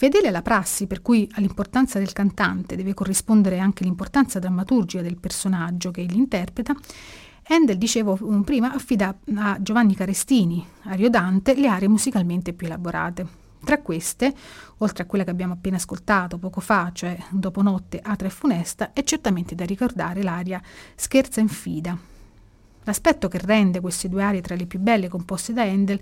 Fedele 0.00 0.28
alla 0.28 0.40
prassi, 0.40 0.86
per 0.86 1.02
cui 1.02 1.28
all'importanza 1.34 1.98
del 1.98 2.14
cantante 2.14 2.74
deve 2.74 2.94
corrispondere 2.94 3.58
anche 3.58 3.84
l'importanza 3.84 4.38
drammaturgica 4.38 5.02
del 5.02 5.18
personaggio 5.18 5.90
che 5.90 6.00
egli 6.00 6.16
interpreta, 6.16 6.74
Handel, 7.48 7.76
dicevo 7.76 8.18
mm, 8.18 8.40
prima, 8.40 8.72
affida 8.72 9.14
a 9.34 9.58
Giovanni 9.60 9.94
Carestini, 9.94 10.66
Ariodante, 10.84 11.54
le 11.54 11.68
aree 11.68 11.88
musicalmente 11.88 12.54
più 12.54 12.66
elaborate. 12.66 13.26
Tra 13.62 13.82
queste, 13.82 14.32
oltre 14.78 15.02
a 15.02 15.06
quella 15.06 15.24
che 15.24 15.32
abbiamo 15.32 15.52
appena 15.52 15.76
ascoltato 15.76 16.38
poco 16.38 16.62
fa, 16.62 16.92
cioè 16.94 17.18
Dopo 17.28 17.60
notte, 17.60 18.00
atra 18.02 18.26
e 18.26 18.30
funesta, 18.30 18.94
è 18.94 19.02
certamente 19.04 19.54
da 19.54 19.66
ricordare 19.66 20.22
l'aria 20.22 20.62
Scherza 20.94 21.40
in 21.40 21.48
fida. 21.48 22.19
L'aspetto 22.84 23.28
che 23.28 23.38
rende 23.38 23.80
queste 23.80 24.08
due 24.08 24.22
aree 24.22 24.40
tra 24.40 24.54
le 24.54 24.66
più 24.66 24.78
belle 24.78 25.08
composte 25.08 25.52
da 25.52 25.62
Handel 25.62 26.00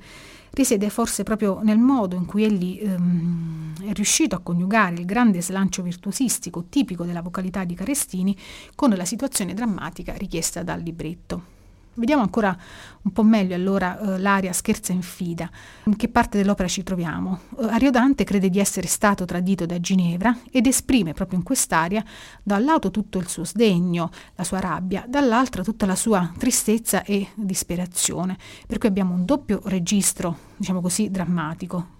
risiede 0.50 0.88
forse 0.90 1.24
proprio 1.24 1.60
nel 1.62 1.78
modo 1.78 2.16
in 2.16 2.24
cui 2.24 2.44
egli 2.44 2.78
ehm, 2.80 3.84
è 3.84 3.92
riuscito 3.92 4.36
a 4.36 4.40
coniugare 4.40 4.94
il 4.94 5.04
grande 5.04 5.42
slancio 5.42 5.82
virtuosistico 5.82 6.66
tipico 6.68 7.04
della 7.04 7.22
vocalità 7.22 7.64
di 7.64 7.74
Carestini 7.74 8.36
con 8.74 8.90
la 8.90 9.04
situazione 9.04 9.54
drammatica 9.54 10.14
richiesta 10.14 10.62
dal 10.62 10.80
libretto. 10.80 11.57
Vediamo 11.98 12.22
ancora 12.22 12.56
un 13.02 13.12
po' 13.12 13.24
meglio 13.24 13.56
allora 13.56 13.98
eh, 13.98 14.18
l'aria 14.18 14.52
Scherza 14.52 14.92
in 14.92 15.02
fida. 15.02 15.50
In 15.84 15.96
che 15.96 16.08
parte 16.08 16.38
dell'opera 16.38 16.68
ci 16.68 16.84
troviamo? 16.84 17.40
Eh, 17.58 17.64
Ariodante 17.64 18.22
crede 18.22 18.48
di 18.48 18.60
essere 18.60 18.86
stato 18.86 19.24
tradito 19.24 19.66
da 19.66 19.80
Ginevra 19.80 20.36
ed 20.52 20.66
esprime 20.66 21.12
proprio 21.12 21.38
in 21.38 21.44
quest'aria 21.44 22.04
da 22.42 22.56
tutto 22.90 23.18
il 23.18 23.28
suo 23.28 23.44
sdegno, 23.44 24.10
la 24.36 24.44
sua 24.44 24.60
rabbia, 24.60 25.04
dall'altra 25.08 25.64
tutta 25.64 25.86
la 25.86 25.96
sua 25.96 26.32
tristezza 26.38 27.02
e 27.02 27.28
disperazione. 27.34 28.38
Per 28.66 28.78
cui 28.78 28.88
abbiamo 28.88 29.14
un 29.14 29.24
doppio 29.24 29.60
registro, 29.64 30.38
diciamo 30.56 30.80
così, 30.80 31.10
drammatico 31.10 31.96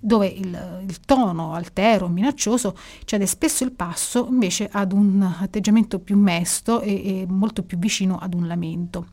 dove 0.00 0.26
il, 0.26 0.84
il, 0.86 1.00
tono 1.00 1.52
altero, 1.52 2.08
minaccioso, 2.08 2.74
cede 3.04 3.26
spesso 3.26 3.62
il 3.62 3.72
passo 3.72 4.26
invece 4.28 4.68
ad 4.72 4.92
un 4.92 5.22
atteggiamento 5.40 5.98
più 5.98 6.16
mesto 6.16 6.80
e, 6.80 7.20
e 7.20 7.26
molto 7.28 7.62
più 7.62 7.78
vicino 7.78 8.18
ad 8.18 8.34
un 8.34 8.46
lamento. 8.46 9.06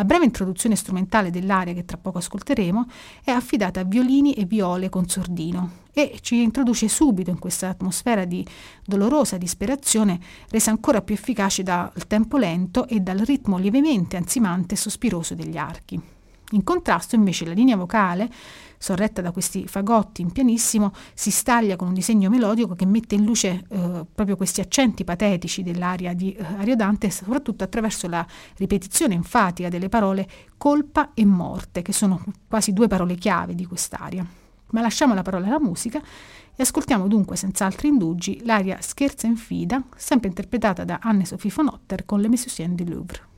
La 0.00 0.06
breve 0.06 0.24
introduzione 0.24 0.76
strumentale 0.76 1.30
dell'aria 1.30 1.74
che 1.74 1.84
tra 1.84 1.98
poco 1.98 2.18
ascolteremo 2.18 2.86
è 3.22 3.32
affidata 3.32 3.80
a 3.80 3.84
violini 3.84 4.32
e 4.32 4.46
viole 4.46 4.88
con 4.88 5.06
sordino 5.06 5.88
e 5.92 6.18
ci 6.22 6.40
introduce 6.40 6.88
subito 6.88 7.28
in 7.28 7.38
questa 7.38 7.68
atmosfera 7.68 8.24
di 8.24 8.46
dolorosa 8.82 9.36
disperazione 9.36 10.18
resa 10.48 10.70
ancora 10.70 11.02
più 11.02 11.14
efficace 11.14 11.62
dal 11.62 11.92
tempo 12.06 12.38
lento 12.38 12.86
e 12.86 13.00
dal 13.00 13.18
ritmo 13.18 13.58
lievemente 13.58 14.16
ansimante 14.16 14.74
e 14.74 14.78
sospiroso 14.78 15.34
degli 15.34 15.58
archi. 15.58 16.00
In 16.52 16.64
contrasto 16.64 17.14
invece 17.14 17.44
la 17.44 17.52
linea 17.52 17.76
vocale, 17.76 18.28
sorretta 18.76 19.20
da 19.20 19.30
questi 19.30 19.66
fagotti 19.68 20.20
in 20.22 20.32
pianissimo, 20.32 20.92
si 21.14 21.30
staglia 21.30 21.76
con 21.76 21.88
un 21.88 21.94
disegno 21.94 22.28
melodico 22.28 22.74
che 22.74 22.86
mette 22.86 23.14
in 23.14 23.24
luce 23.24 23.64
eh, 23.68 24.04
proprio 24.12 24.36
questi 24.36 24.60
accenti 24.60 25.04
patetici 25.04 25.62
dell'aria 25.62 26.12
di 26.12 26.32
eh, 26.32 26.42
Ariodante, 26.42 27.10
soprattutto 27.10 27.62
attraverso 27.62 28.08
la 28.08 28.26
ripetizione 28.56 29.14
enfatica 29.14 29.68
delle 29.68 29.88
parole 29.88 30.28
colpa 30.56 31.10
e 31.14 31.24
morte, 31.24 31.82
che 31.82 31.92
sono 31.92 32.24
quasi 32.48 32.72
due 32.72 32.88
parole 32.88 33.14
chiave 33.14 33.54
di 33.54 33.66
quest'aria. 33.66 34.26
Ma 34.72 34.80
lasciamo 34.80 35.14
la 35.14 35.22
parola 35.22 35.46
alla 35.46 35.60
musica 35.60 36.00
e 36.00 36.62
ascoltiamo 36.62 37.06
dunque 37.06 37.36
senza 37.36 37.64
altri 37.64 37.88
indugi 37.88 38.40
l'aria 38.44 38.78
Scherza 38.80 39.26
in 39.26 39.36
Fida, 39.36 39.82
sempre 39.96 40.28
interpretata 40.28 40.84
da 40.84 40.98
Anne-Sophie 41.00 41.52
von 41.54 41.68
Otter 41.68 42.04
con 42.04 42.20
le 42.20 42.28
Musiciens 42.28 42.74
du 42.74 42.84
Louvre. 42.84 43.29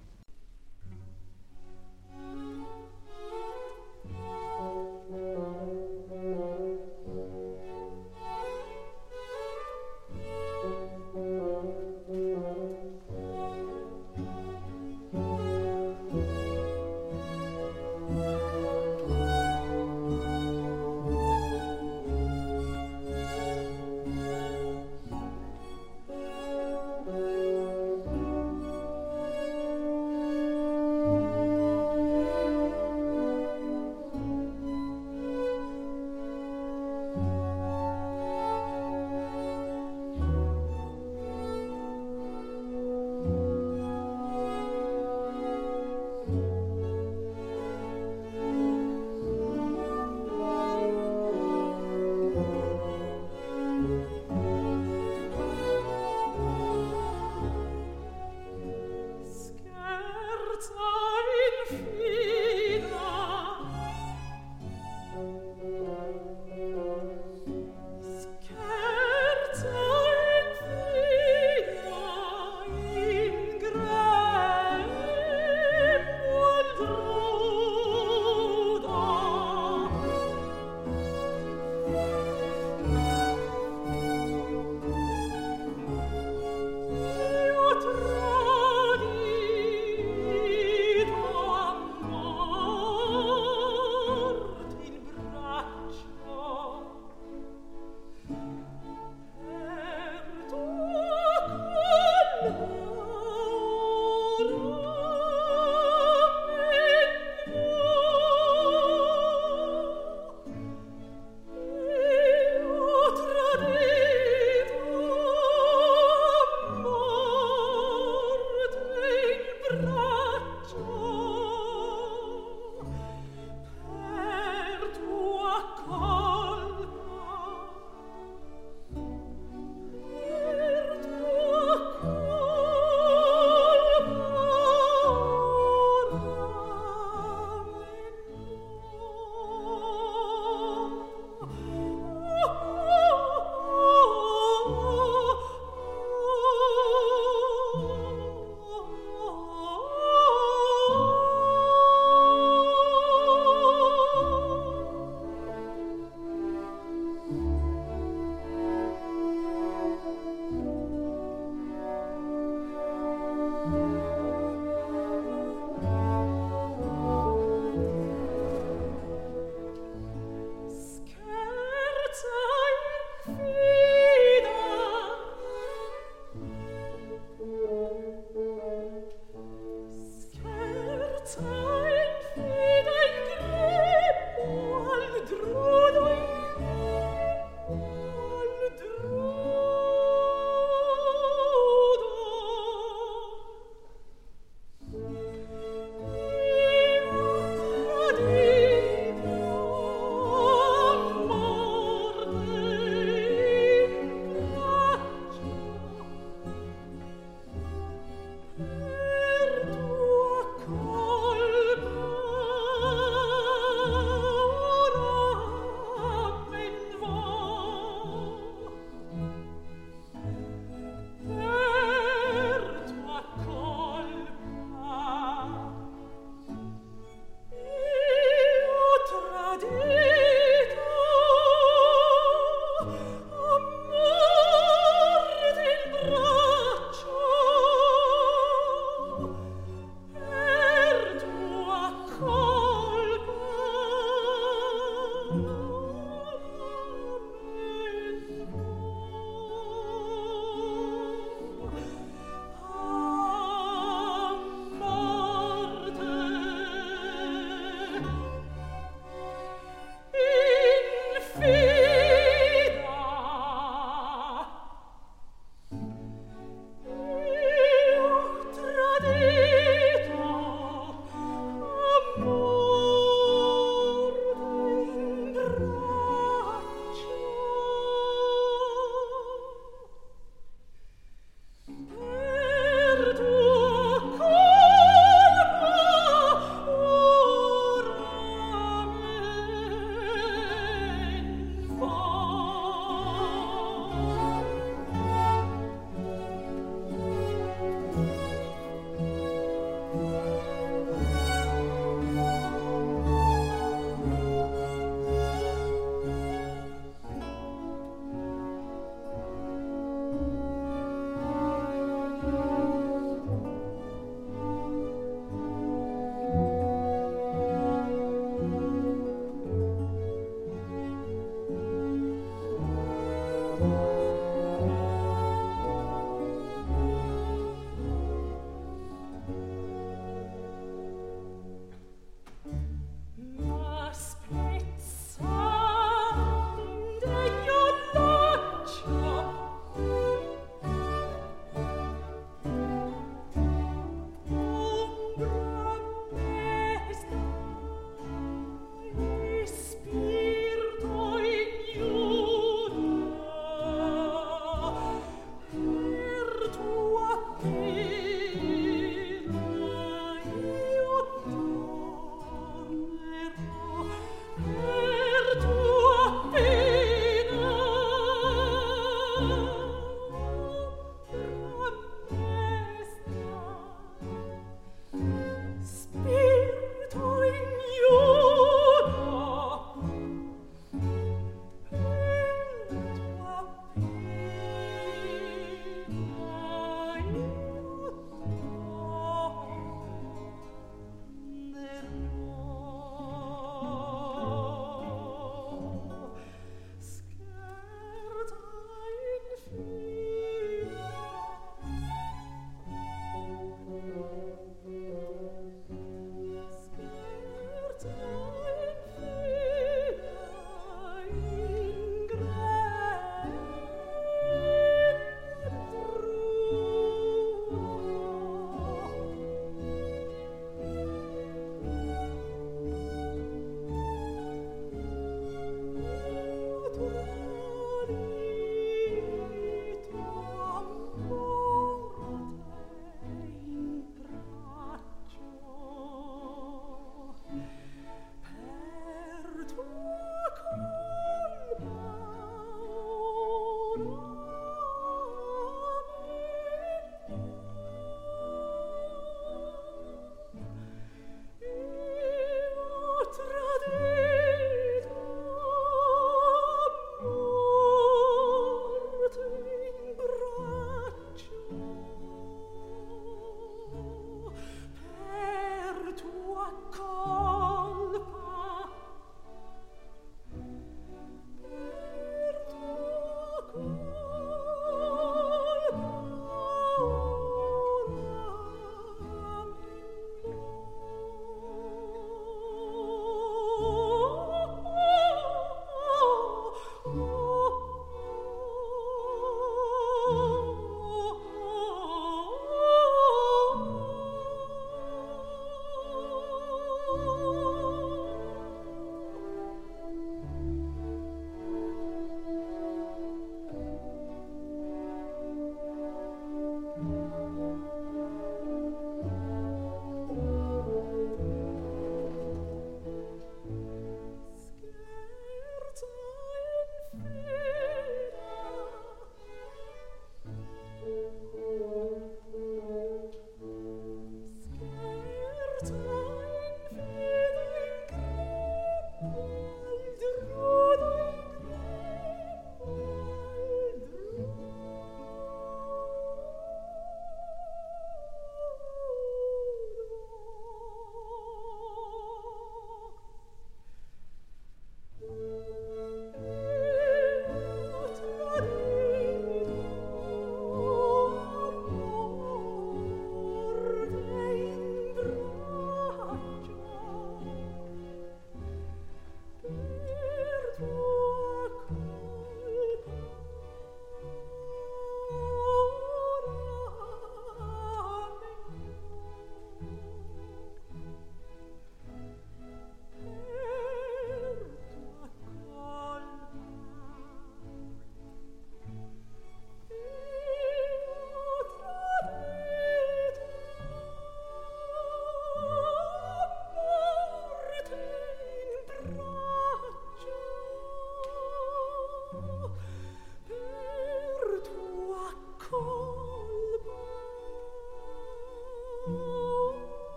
Oh. 181.41 181.72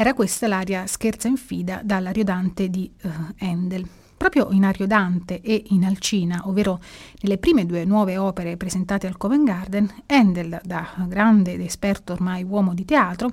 Era 0.00 0.14
questa 0.14 0.48
l'aria 0.48 0.86
scherza 0.86 1.28
in 1.28 1.36
fida 1.36 1.82
dall'Ariodante 1.84 2.70
di 2.70 2.90
uh, 3.02 3.08
Handel. 3.40 3.86
Proprio 4.16 4.48
in 4.50 4.64
Ariodante 4.64 5.42
e 5.42 5.64
in 5.66 5.84
Alcina, 5.84 6.40
ovvero 6.46 6.80
nelle 7.20 7.36
prime 7.36 7.66
due 7.66 7.84
nuove 7.84 8.16
opere 8.16 8.56
presentate 8.56 9.06
al 9.06 9.18
Covent 9.18 9.44
Garden, 9.44 9.92
Handel, 10.06 10.58
da 10.64 10.88
grande 11.06 11.52
ed 11.52 11.60
esperto 11.60 12.14
ormai 12.14 12.42
uomo 12.44 12.72
di 12.72 12.86
teatro, 12.86 13.30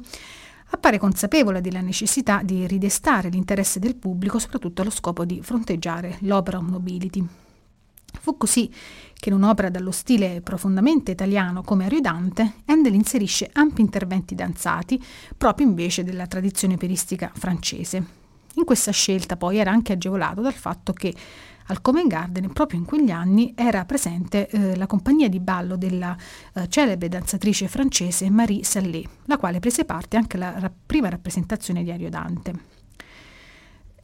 appare 0.72 0.98
consapevole 0.98 1.62
della 1.62 1.80
necessità 1.80 2.42
di 2.44 2.68
ridestare 2.68 3.30
l'interesse 3.30 3.80
del 3.80 3.96
pubblico, 3.96 4.38
soprattutto 4.38 4.82
allo 4.82 4.92
scopo 4.92 5.24
di 5.24 5.40
fronteggiare 5.42 6.18
l'opera 6.24 6.60
nobility. 6.60 7.26
Fu 8.20 8.36
così 8.36 8.70
che 9.14 9.30
in 9.30 9.36
un'opera 9.36 9.70
dallo 9.70 9.92
stile 9.92 10.42
profondamente 10.42 11.12
italiano 11.12 11.62
come 11.62 11.86
Ariodante, 11.86 12.57
Handel 12.68 12.94
inserisce 12.94 13.50
ampi 13.54 13.82
interventi 13.82 14.36
danzati, 14.36 15.02
proprio 15.36 15.68
invece 15.68 16.04
della 16.04 16.28
tradizione 16.28 16.76
operistica 16.76 17.32
francese. 17.34 18.06
In 18.56 18.64
questa 18.66 18.92
scelta 18.92 19.38
poi 19.38 19.58
era 19.58 19.72
anche 19.72 19.94
agevolato 19.94 20.42
dal 20.42 20.54
fatto 20.54 20.94
che 20.94 21.14
al 21.68 21.82
Covent 21.82 22.08
Garden 22.08 22.54
proprio 22.54 22.80
in 22.80 22.86
quegli 22.86 23.12
anni 23.12 23.54
era 23.56 23.86
presente 23.86 24.48
eh, 24.48 24.76
la 24.76 24.88
compagnia 24.88 25.28
di 25.28 25.40
ballo 25.40 25.76
della 25.76 26.16
eh, 26.54 26.68
celebre 26.70 27.10
danzatrice 27.10 27.68
francese 27.68 28.30
Marie 28.30 28.64
Sallé, 28.64 29.04
la 29.26 29.38
quale 29.38 29.60
prese 29.60 29.86
parte 29.86 30.18
anche 30.18 30.38
alla 30.38 30.58
ra- 30.60 30.72
prima 30.86 31.10
rappresentazione 31.10 31.84
di 31.84 31.92
Ariodante. 31.92 32.77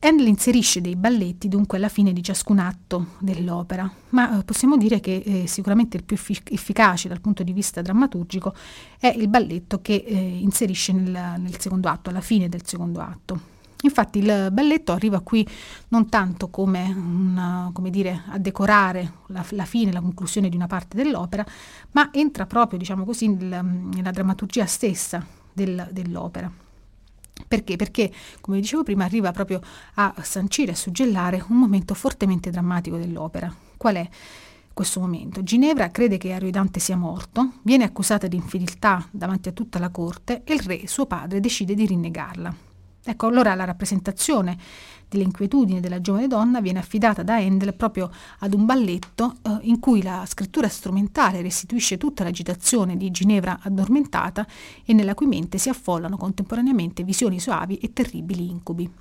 Handel 0.06 0.28
inserisce 0.28 0.82
dei 0.82 0.97
balletti 0.97 1.47
dunque 1.47 1.78
alla 1.78 1.88
fine 1.88 2.12
di 2.12 2.22
ciascun 2.22 2.60
atto 2.60 3.12
dell'opera, 3.20 3.89
ma 4.10 4.38
eh, 4.39 4.43
possiamo 4.43 4.76
dire 4.76 4.99
che 4.99 5.24
eh, 5.26 5.47
sicuramente 5.47 5.95
il 5.95 6.04
più 6.04 6.18
effic- 6.18 6.51
efficace 6.51 7.08
dal 7.08 7.22
punto 7.22 7.41
di 7.41 7.54
vista 7.54 7.82
drammaturgico 7.82 8.54
è 8.99 9.08
il 9.08 9.30
balletto 9.30 9.82
che 9.82 10.04
eh, 10.06 10.14
inserisce 10.14 10.91
nel, 10.91 11.39
nel 11.39 11.58
secondo 11.58 11.88
atto, 11.88 12.10
alla 12.10 12.20
fine 12.20 12.49
del 12.49 12.66
secondo 12.66 12.99
atto. 12.99 13.51
Infatti 13.84 14.20
il 14.20 14.49
balletto 14.51 14.91
arriva 14.91 15.22
qui 15.22 15.47
non 15.89 16.10
tanto 16.10 16.49
come, 16.49 16.84
una, 16.93 17.70
come 17.72 17.89
dire, 17.89 18.24
a 18.28 18.38
decorare 18.38 19.20
la, 19.28 19.45
la, 19.51 19.66
fine, 19.66 19.93
la 19.93 20.01
conclusione 20.01 20.49
di 20.49 20.58
una 20.58 20.68
parte 20.68 20.97
dell'opera, 20.97 21.45
ma 21.91 22.10
entra 22.12 22.45
proprio, 22.45 22.78
diciamo 22.78 23.06
così, 23.06 23.30
nel, 23.30 23.64
nella 23.64 24.12
drammaturgia 24.12 24.66
stessa 24.66 25.26
del, 25.54 25.88
dell'opera. 25.91 26.62
Perché? 27.54 27.76
Perché, 27.76 28.12
come 28.41 28.60
dicevo 28.60 28.82
prima, 28.82 29.06
arriva 29.06 29.32
proprio 29.32 29.62
a 29.93 30.12
sancire, 30.24 30.72
a 30.72 30.76
suggellare 30.76 31.43
un 31.49 31.58
momento 31.58 31.93
fortemente 31.93 32.49
drammatico 32.49 32.97
dell'opera. 32.97 33.54
Qual 33.78 33.93
è 33.93 34.10
questo 34.74 34.99
momento? 34.99 35.43
Ginevra 35.43 35.91
crede 35.91 36.18
che 36.18 36.34
Ariodante 36.34 36.80
sia 36.80 36.97
morto, 36.97 37.60
viene 37.62 37.84
accusata 37.84 38.26
di 38.26 38.38
infedeltà 38.38 39.08
davanti 39.12 39.49
a 39.49 39.51
tutta 39.51 39.78
la 39.78 39.89
corte 39.89 40.41
e 40.43 40.56
il 40.56 40.62
re, 40.62 40.88
suo 40.88 41.06
padre, 41.06 41.39
decide 41.39 41.76
di 41.76 41.86
rinnegarla. 41.86 42.56
Ecco, 43.06 43.28
allora 43.28 43.54
la 43.54 43.66
rappresentazione 43.66 44.58
delle 45.14 45.24
inquietudini 45.24 45.80
della 45.80 46.01
giovane 46.01 46.28
donna 46.28 46.59
viene 46.59 46.80
affidata 46.80 47.22
da 47.24 47.36
Handel 47.36 47.76
proprio 47.76 48.09
ad 48.39 48.53
un 48.53 48.66
balletto 48.66 49.36
eh, 49.43 49.59
in 49.61 49.80
cui 49.80 50.01
la 50.01 50.26
scrittura 50.28 50.68
strumentale 50.68 51.41
restituisce 51.41 51.97
tutta 51.97 52.24
l'agitazione 52.24 52.97
di 52.97 53.11
Ginevra 53.11 53.59
addormentata 53.61 54.45
e 54.84 54.93
nella 54.93 55.14
cui 55.14 55.28
mente 55.28 55.57
si 55.57 55.70
affollano 55.70 56.18
contemporaneamente 56.18 57.03
visioni 57.03 57.39
soavi 57.39 57.78
e 57.78 57.93
terribili 57.93 58.49
incubi. 58.49 58.91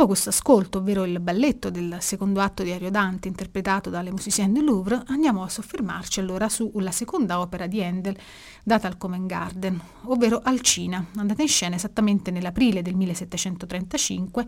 Dopo 0.00 0.12
questo 0.12 0.30
ascolto, 0.30 0.78
ovvero 0.78 1.04
il 1.04 1.20
balletto 1.20 1.68
del 1.68 1.98
secondo 2.00 2.40
atto 2.40 2.62
di 2.62 2.72
Ariodante 2.72 3.28
interpretato 3.28 3.90
dalle 3.90 4.10
musicienne 4.10 4.54
del 4.54 4.64
Louvre, 4.64 5.02
andiamo 5.08 5.42
a 5.42 5.48
soffermarci 5.48 6.20
allora 6.20 6.48
sulla 6.48 6.90
seconda 6.90 7.38
opera 7.38 7.66
di 7.66 7.82
Handel 7.82 8.16
data 8.62 8.86
al 8.86 8.96
Covent 8.96 9.26
Garden, 9.26 9.78
ovvero 10.04 10.40
Alcina, 10.42 11.04
andata 11.16 11.42
in 11.42 11.48
scena 11.48 11.76
esattamente 11.76 12.30
nell'aprile 12.30 12.80
del 12.80 12.94
1735 12.94 14.46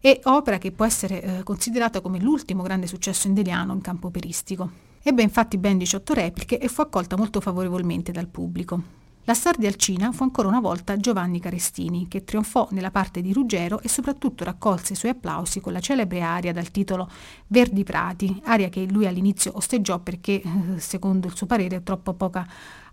e 0.00 0.20
opera 0.24 0.58
che 0.58 0.70
può 0.70 0.84
essere 0.84 1.22
eh, 1.22 1.42
considerata 1.42 2.00
come 2.00 2.20
l'ultimo 2.20 2.62
grande 2.62 2.86
successo 2.86 3.26
indeliano 3.26 3.72
in 3.72 3.80
campo 3.80 4.06
operistico. 4.06 4.70
Ebbe 5.02 5.22
infatti 5.22 5.58
ben 5.58 5.78
18 5.78 6.14
repliche 6.14 6.58
e 6.58 6.68
fu 6.68 6.80
accolta 6.80 7.16
molto 7.16 7.40
favorevolmente 7.40 8.12
dal 8.12 8.28
pubblico. 8.28 9.01
La 9.24 9.34
star 9.34 9.56
di 9.56 9.66
Alcina 9.66 10.10
fu 10.10 10.24
ancora 10.24 10.48
una 10.48 10.58
volta 10.58 10.96
Giovanni 10.96 11.38
Carestini, 11.38 12.08
che 12.08 12.24
trionfò 12.24 12.66
nella 12.72 12.90
parte 12.90 13.20
di 13.20 13.32
Ruggero 13.32 13.80
e 13.80 13.88
soprattutto 13.88 14.42
raccolse 14.42 14.94
i 14.94 14.96
suoi 14.96 15.12
applausi 15.12 15.60
con 15.60 15.72
la 15.72 15.78
celebre 15.78 16.22
aria 16.22 16.52
dal 16.52 16.72
titolo 16.72 17.08
Verdi 17.46 17.84
Prati, 17.84 18.42
aria 18.46 18.68
che 18.68 18.84
lui 18.90 19.06
all'inizio 19.06 19.52
osteggiò 19.54 20.00
perché, 20.00 20.42
eh, 20.42 20.80
secondo 20.80 21.28
il 21.28 21.36
suo 21.36 21.46
parere, 21.46 21.76
è 21.76 21.82
troppo 21.84 22.14
poca 22.14 22.44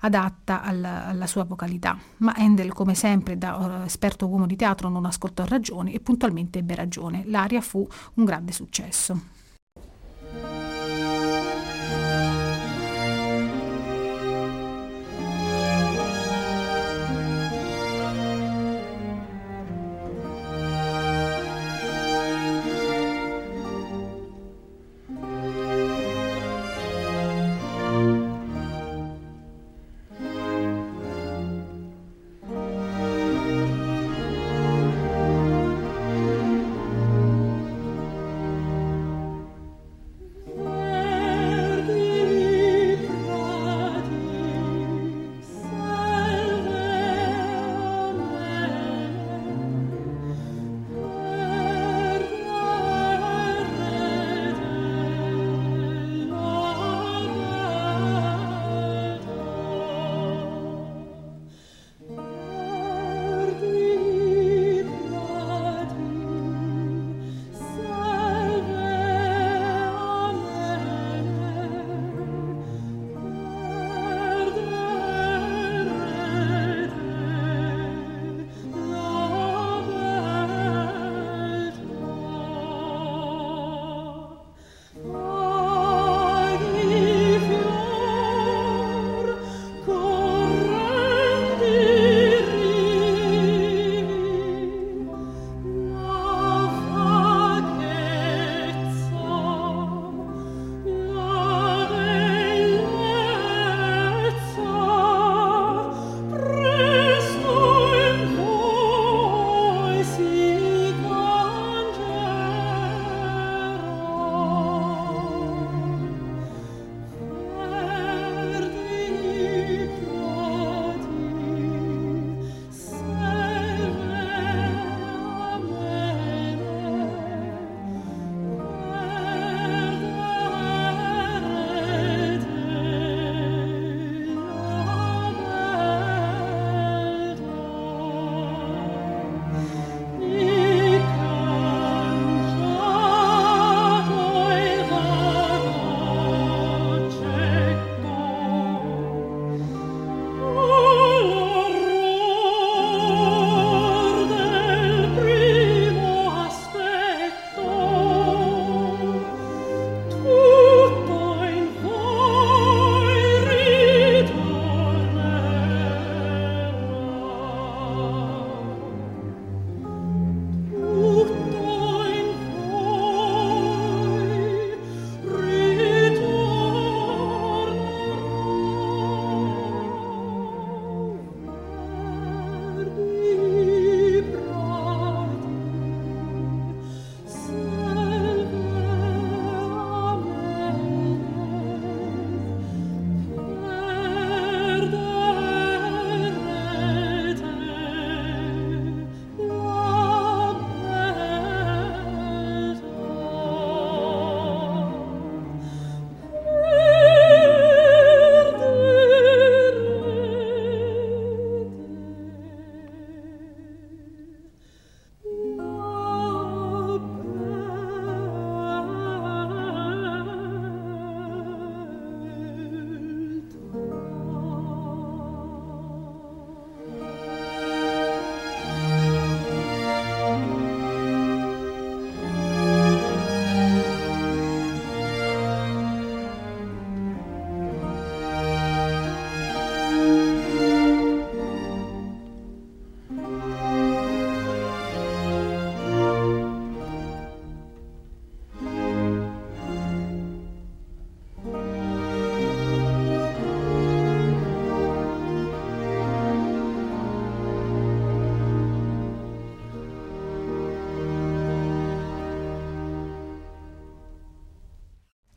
adatta 0.01 0.61
alla, 0.61 1.07
alla 1.07 1.25
sua 1.25 1.45
vocalità. 1.45 1.97
Ma 2.17 2.33
Handel, 2.37 2.73
come 2.73 2.93
sempre, 2.93 3.35
da 3.35 3.55
uh, 3.55 3.85
esperto 3.85 4.27
uomo 4.27 4.45
di 4.45 4.55
teatro, 4.55 4.87
non 4.87 5.05
ascoltò 5.05 5.45
ragioni 5.45 5.93
e 5.93 5.99
puntualmente 5.99 6.59
ebbe 6.59 6.75
ragione. 6.75 7.23
L'aria 7.25 7.61
fu 7.61 7.87
un 8.13 8.23
grande 8.23 8.51
successo. 8.51 9.38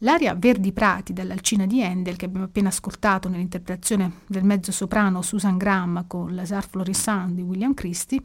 L'aria 0.05 0.35
Verdi 0.35 0.73
Prati 0.73 1.13
dall'Alcina 1.13 1.65
di 1.65 1.81
Handel, 1.81 2.17
che 2.17 2.25
abbiamo 2.25 2.47
appena 2.47 2.71
ascoltato 2.71 3.29
nell'interpretazione 3.29 4.23
del 4.27 4.43
mezzo 4.43 4.73
soprano 4.73 5.23
Susan 5.23 5.57
Graham 5.57 6.09
con 6.09 6.35
Lazare 6.35 6.67
Florissant 6.69 7.33
di 7.33 7.43
William 7.43 7.73
Christie, 7.73 8.21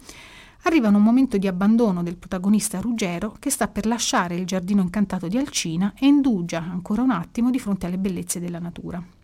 arriva 0.63 0.87
in 0.87 0.95
un 0.95 1.03
momento 1.03 1.37
di 1.37 1.45
abbandono 1.45 2.01
del 2.01 2.17
protagonista 2.17 2.81
Ruggero 2.81 3.35
che 3.37 3.51
sta 3.51 3.67
per 3.67 3.85
lasciare 3.85 4.33
il 4.33 4.47
giardino 4.47 4.81
incantato 4.81 5.27
di 5.27 5.37
Alcina 5.37 5.93
e 5.95 6.07
indugia 6.07 6.63
ancora 6.63 7.03
un 7.03 7.11
attimo 7.11 7.51
di 7.51 7.59
fronte 7.59 7.85
alle 7.85 7.99
bellezze 7.99 8.39
della 8.39 8.59
natura. 8.59 9.16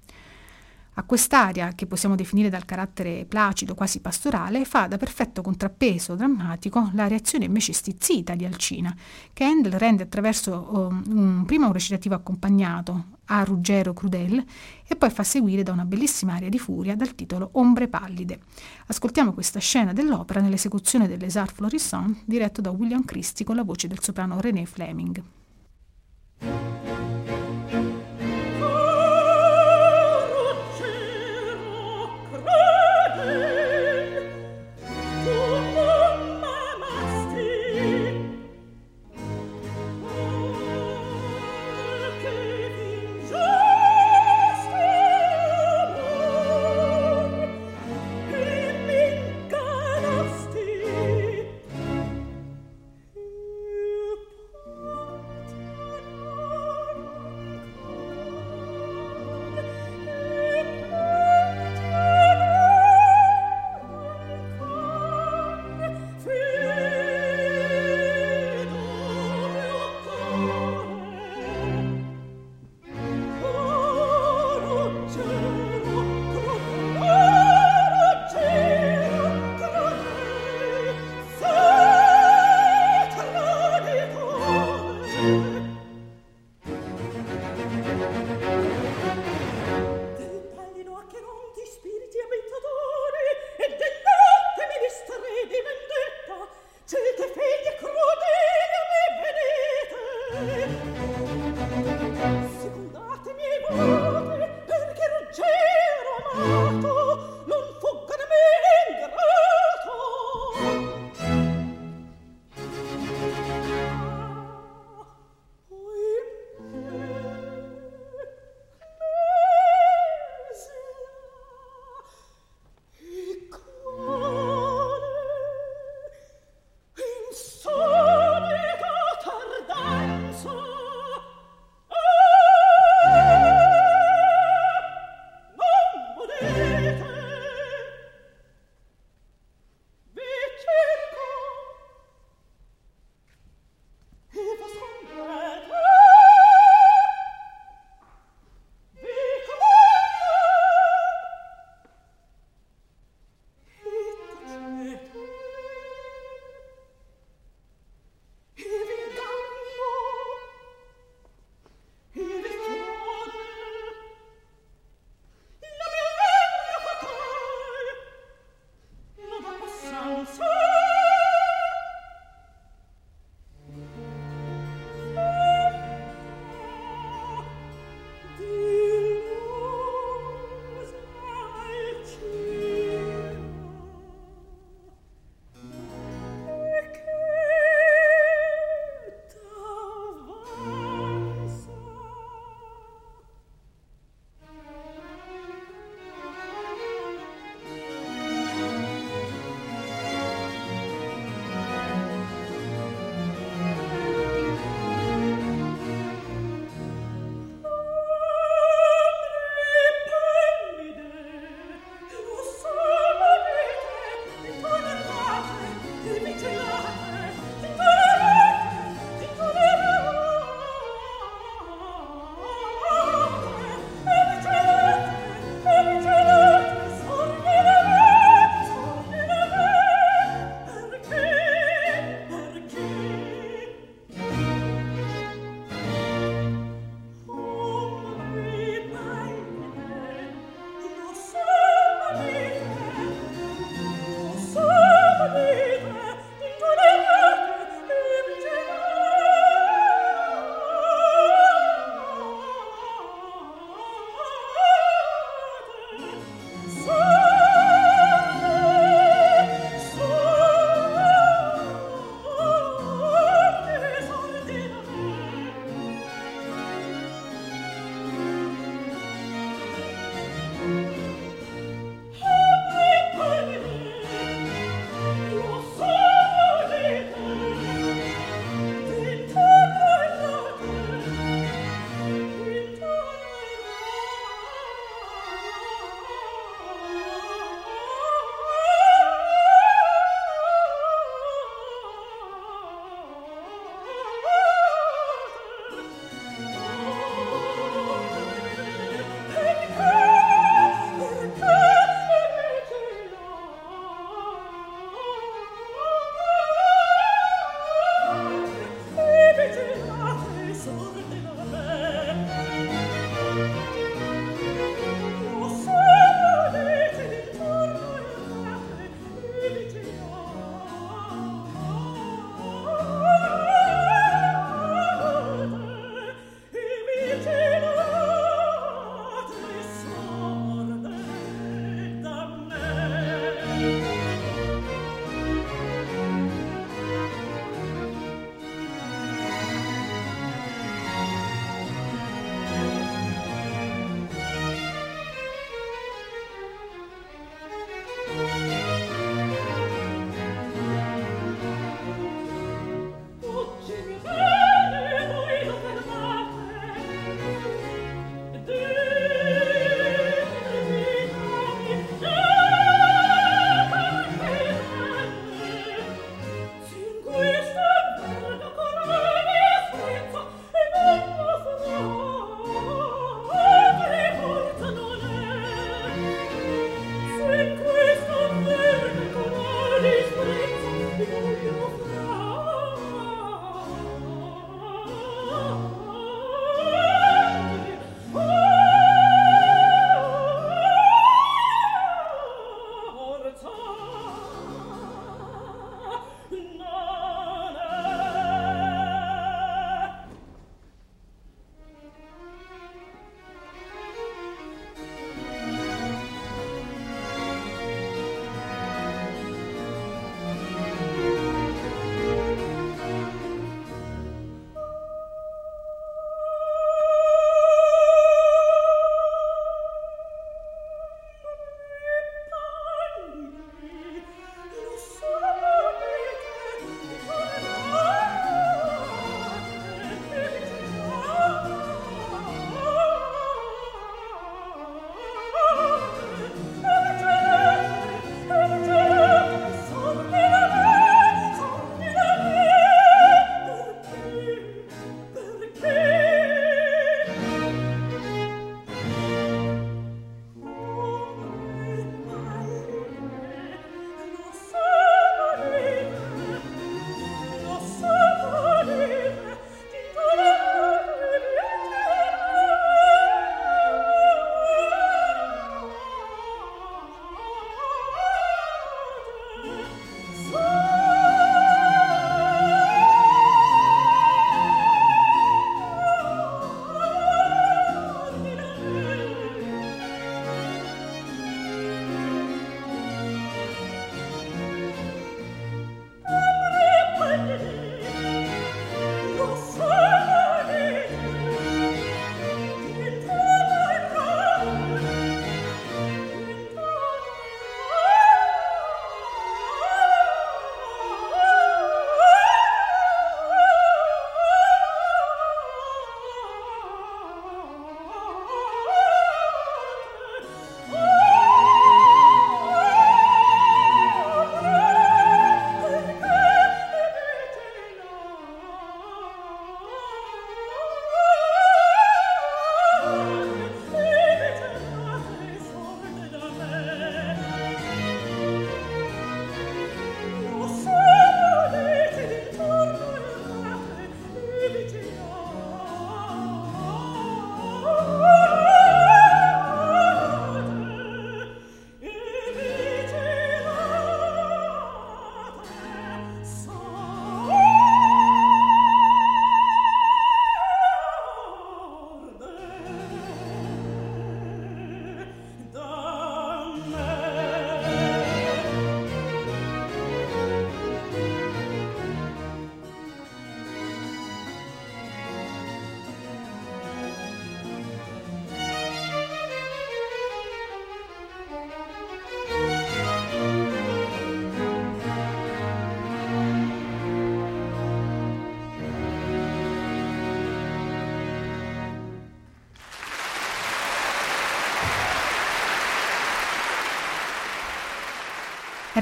A 0.95 1.03
quest'aria, 1.03 1.73
che 1.73 1.87
possiamo 1.87 2.15
definire 2.15 2.49
dal 2.49 2.65
carattere 2.65 3.25
placido, 3.25 3.73
quasi 3.73 3.99
pastorale, 3.99 4.63
fa 4.63 4.85
da 4.85 4.97
perfetto 4.97 5.41
contrappeso 5.41 6.13
drammatico 6.15 6.91
la 6.93 7.07
reazione 7.07 7.45
invece 7.45 7.73
stizzita 7.73 8.35
di 8.35 8.45
Alcina, 8.45 8.95
che 9.33 9.43
Handel 9.43 9.79
rende 9.79 10.03
attraverso 10.03 10.69
um, 10.71 11.03
un, 11.09 11.45
prima 11.45 11.65
un 11.65 11.73
recitativo 11.73 12.13
accompagnato 12.13 13.05
a 13.25 13.43
Ruggero 13.43 13.93
Crudel 13.93 14.43
e 14.85 14.95
poi 14.95 15.09
fa 15.09 15.23
seguire 15.23 15.63
da 15.63 15.71
una 15.71 15.85
bellissima 15.85 16.33
aria 16.33 16.49
di 16.49 16.59
furia 16.59 16.95
dal 16.95 17.15
titolo 17.15 17.49
Ombre 17.53 17.87
pallide. 17.87 18.41
Ascoltiamo 18.87 19.33
questa 19.33 19.59
scena 19.59 19.93
dell'opera 19.93 20.41
nell'esecuzione 20.41 21.07
dell'Esar 21.07 21.43
Arts 21.43 21.55
Florissant 21.55 22.21
diretto 22.25 22.61
da 22.61 22.69
William 22.69 23.03
Christie 23.03 23.45
con 23.45 23.55
la 23.55 23.63
voce 23.63 23.87
del 23.87 24.01
soprano 24.01 24.39
René 24.39 24.65
Fleming. 24.65 25.23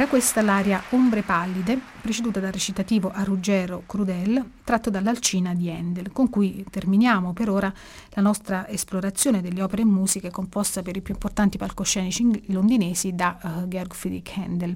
Era 0.02 0.10
questa 0.10 0.42
l'aria 0.42 0.82
Ombre 0.90 1.22
pallide, 1.22 1.80
preceduta 2.02 2.40
dal 2.40 2.52
recitativo 2.52 3.12
a 3.14 3.22
Ruggero 3.22 3.84
Crudel, 3.86 4.44
tratto 4.64 4.90
dall'Alcina 4.90 5.54
di 5.54 5.70
Handel, 5.70 6.12
con 6.12 6.28
cui 6.28 6.66
terminiamo 6.72 7.34
per 7.34 7.52
ora 7.52 7.72
la 8.14 8.22
nostra 8.22 8.68
esplorazione 8.68 9.42
delle 9.42 9.62
opere 9.62 9.84
e 9.84 9.86
musiche 9.86 10.32
composta 10.32 10.82
per 10.82 10.96
i 10.96 11.02
più 11.02 11.14
importanti 11.14 11.58
palcoscenici 11.58 12.52
londinesi 12.52 13.14
da 13.14 13.38
uh, 13.42 13.68
Georg 13.68 13.94
Friedrich 13.94 14.34
Handel. 14.38 14.76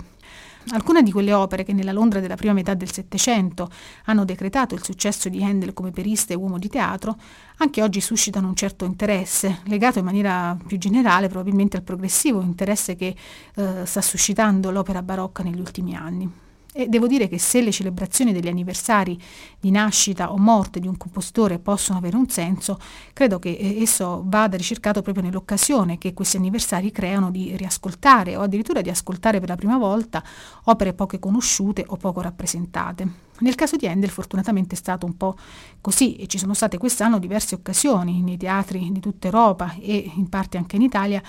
Alcune 0.69 1.03
di 1.03 1.11
quelle 1.11 1.31
opere 1.31 1.63
che 1.63 1.73
nella 1.73 1.91
Londra 1.91 2.19
della 2.19 2.35
prima 2.35 2.53
metà 2.53 2.73
del 2.73 2.91
Settecento 2.91 3.69
hanno 4.05 4.25
decretato 4.25 4.73
il 4.73 4.83
successo 4.83 5.29
di 5.29 5.43
Handel 5.43 5.73
come 5.73 5.91
perista 5.91 6.33
e 6.33 6.37
uomo 6.37 6.57
di 6.57 6.69
teatro, 6.69 7.17
anche 7.57 7.83
oggi 7.83 8.01
suscitano 8.01 8.47
un 8.47 8.55
certo 8.55 8.83
interesse, 8.83 9.59
legato 9.65 9.99
in 9.99 10.05
maniera 10.05 10.57
più 10.65 10.79
generale 10.79 11.27
probabilmente 11.27 11.77
al 11.77 11.83
progressivo 11.83 12.41
interesse 12.41 12.95
che 12.95 13.15
eh, 13.55 13.85
sta 13.85 14.01
suscitando 14.01 14.71
l'opera 14.71 15.03
barocca 15.03 15.43
negli 15.43 15.59
ultimi 15.59 15.95
anni. 15.95 16.43
E 16.77 16.89
devo 16.89 17.07
dire 17.07 17.29
che 17.29 17.39
se 17.39 17.61
le 17.61 17.71
celebrazioni 17.71 18.33
degli 18.33 18.49
anniversari 18.49 19.17
di 19.61 19.71
nascita 19.71 20.33
o 20.33 20.37
morte 20.37 20.81
di 20.81 20.89
un 20.89 20.97
compositore 20.97 21.57
possono 21.57 21.99
avere 21.99 22.17
un 22.17 22.27
senso, 22.27 22.77
credo 23.13 23.39
che 23.39 23.51
eh, 23.51 23.81
esso 23.81 24.23
vada 24.25 24.57
ricercato 24.57 25.01
proprio 25.01 25.23
nell'occasione 25.23 25.97
che 25.97 26.13
questi 26.13 26.35
anniversari 26.35 26.91
creano 26.91 27.31
di 27.31 27.55
riascoltare 27.55 28.35
o 28.35 28.41
addirittura 28.41 28.81
di 28.81 28.89
ascoltare 28.89 29.39
per 29.39 29.47
la 29.47 29.55
prima 29.55 29.77
volta 29.77 30.21
opere 30.65 30.93
poche 30.93 31.17
conosciute 31.17 31.81
o 31.87 31.95
poco 31.95 32.19
rappresentate. 32.19 33.23
Nel 33.39 33.55
caso 33.55 33.77
di 33.77 33.87
Handel 33.87 34.09
fortunatamente 34.09 34.75
è 34.75 34.77
stato 34.77 35.05
un 35.05 35.15
po' 35.15 35.37
così 35.79 36.15
e 36.15 36.27
ci 36.27 36.37
sono 36.37 36.53
state 36.53 36.77
quest'anno 36.77 37.19
diverse 37.19 37.55
occasioni 37.55 38.21
nei 38.21 38.37
teatri 38.37 38.91
di 38.91 38.99
tutta 38.99 39.27
Europa 39.27 39.75
e 39.79 40.11
in 40.15 40.27
parte 40.27 40.57
anche 40.57 40.75
in 40.75 40.81
Italia 40.81 41.21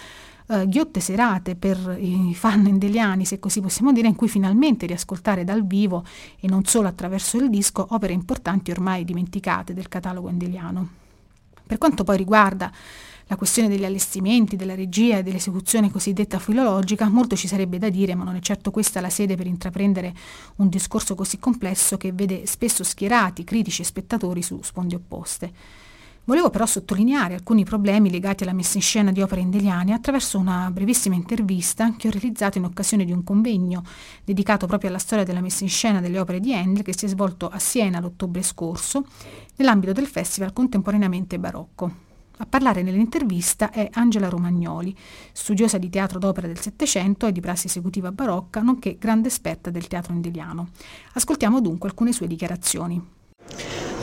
eh, 0.48 0.68
ghiotte 0.68 1.00
serate 1.00 1.56
per 1.56 1.96
i 2.00 2.34
fan 2.34 2.66
endeliani, 2.66 3.24
se 3.24 3.38
così 3.38 3.60
possiamo 3.60 3.92
dire, 3.92 4.08
in 4.08 4.14
cui 4.14 4.28
finalmente 4.28 4.86
riascoltare 4.86 5.44
dal 5.44 5.66
vivo 5.66 6.04
e 6.38 6.48
non 6.48 6.64
solo 6.64 6.88
attraverso 6.88 7.36
il 7.38 7.50
disco 7.50 7.86
opere 7.90 8.12
importanti 8.12 8.70
ormai 8.70 9.04
dimenticate 9.04 9.74
del 9.74 9.88
catalogo 9.88 10.28
endeliano. 10.28 10.88
Per 11.66 11.78
quanto 11.78 12.04
poi 12.04 12.16
riguarda 12.16 12.70
la 13.28 13.36
questione 13.36 13.68
degli 13.68 13.84
allestimenti, 13.84 14.54
della 14.54 14.76
regia 14.76 15.18
e 15.18 15.24
dell'esecuzione 15.24 15.90
cosiddetta 15.90 16.38
filologica, 16.38 17.08
molto 17.08 17.34
ci 17.34 17.48
sarebbe 17.48 17.78
da 17.78 17.88
dire, 17.88 18.14
ma 18.14 18.22
non 18.22 18.36
è 18.36 18.40
certo 18.40 18.70
questa 18.70 19.00
la 19.00 19.10
sede 19.10 19.34
per 19.34 19.48
intraprendere 19.48 20.14
un 20.56 20.68
discorso 20.68 21.16
così 21.16 21.38
complesso 21.40 21.96
che 21.96 22.12
vede 22.12 22.46
spesso 22.46 22.84
schierati 22.84 23.42
critici 23.42 23.82
e 23.82 23.84
spettatori 23.84 24.42
su 24.42 24.60
sponde 24.62 24.94
opposte. 24.94 25.52
Volevo 26.26 26.50
però 26.50 26.66
sottolineare 26.66 27.34
alcuni 27.34 27.62
problemi 27.62 28.10
legati 28.10 28.42
alla 28.42 28.52
messa 28.52 28.78
in 28.78 28.82
scena 28.82 29.12
di 29.12 29.22
opere 29.22 29.42
indeliane 29.42 29.92
attraverso 29.92 30.38
una 30.38 30.72
brevissima 30.72 31.14
intervista 31.14 31.94
che 31.96 32.08
ho 32.08 32.10
realizzato 32.10 32.58
in 32.58 32.64
occasione 32.64 33.04
di 33.04 33.12
un 33.12 33.22
convegno 33.22 33.84
dedicato 34.24 34.66
proprio 34.66 34.90
alla 34.90 34.98
storia 34.98 35.24
della 35.24 35.40
messa 35.40 35.62
in 35.62 35.70
scena 35.70 36.00
delle 36.00 36.18
opere 36.18 36.40
di 36.40 36.52
Handel 36.52 36.82
che 36.82 36.96
si 36.96 37.04
è 37.04 37.08
svolto 37.08 37.48
a 37.48 37.60
Siena 37.60 38.00
l'ottobre 38.00 38.42
scorso 38.42 39.06
nell'ambito 39.54 39.92
del 39.92 40.08
Festival 40.08 40.52
Contemporaneamente 40.52 41.38
Barocco. 41.38 41.92
A 42.38 42.46
parlare 42.46 42.82
nell'intervista 42.82 43.70
è 43.70 43.88
Angela 43.92 44.28
Romagnoli, 44.28 44.96
studiosa 45.30 45.78
di 45.78 45.88
teatro 45.88 46.18
d'opera 46.18 46.48
del 46.48 46.58
Settecento 46.58 47.28
e 47.28 47.32
di 47.32 47.40
prassi 47.40 47.68
esecutiva 47.68 48.10
barocca, 48.10 48.62
nonché 48.62 48.96
grande 48.98 49.28
esperta 49.28 49.70
del 49.70 49.86
teatro 49.86 50.12
indeliano. 50.12 50.70
Ascoltiamo 51.12 51.60
dunque 51.60 51.88
alcune 51.88 52.12
sue 52.12 52.26
dichiarazioni. 52.26 53.14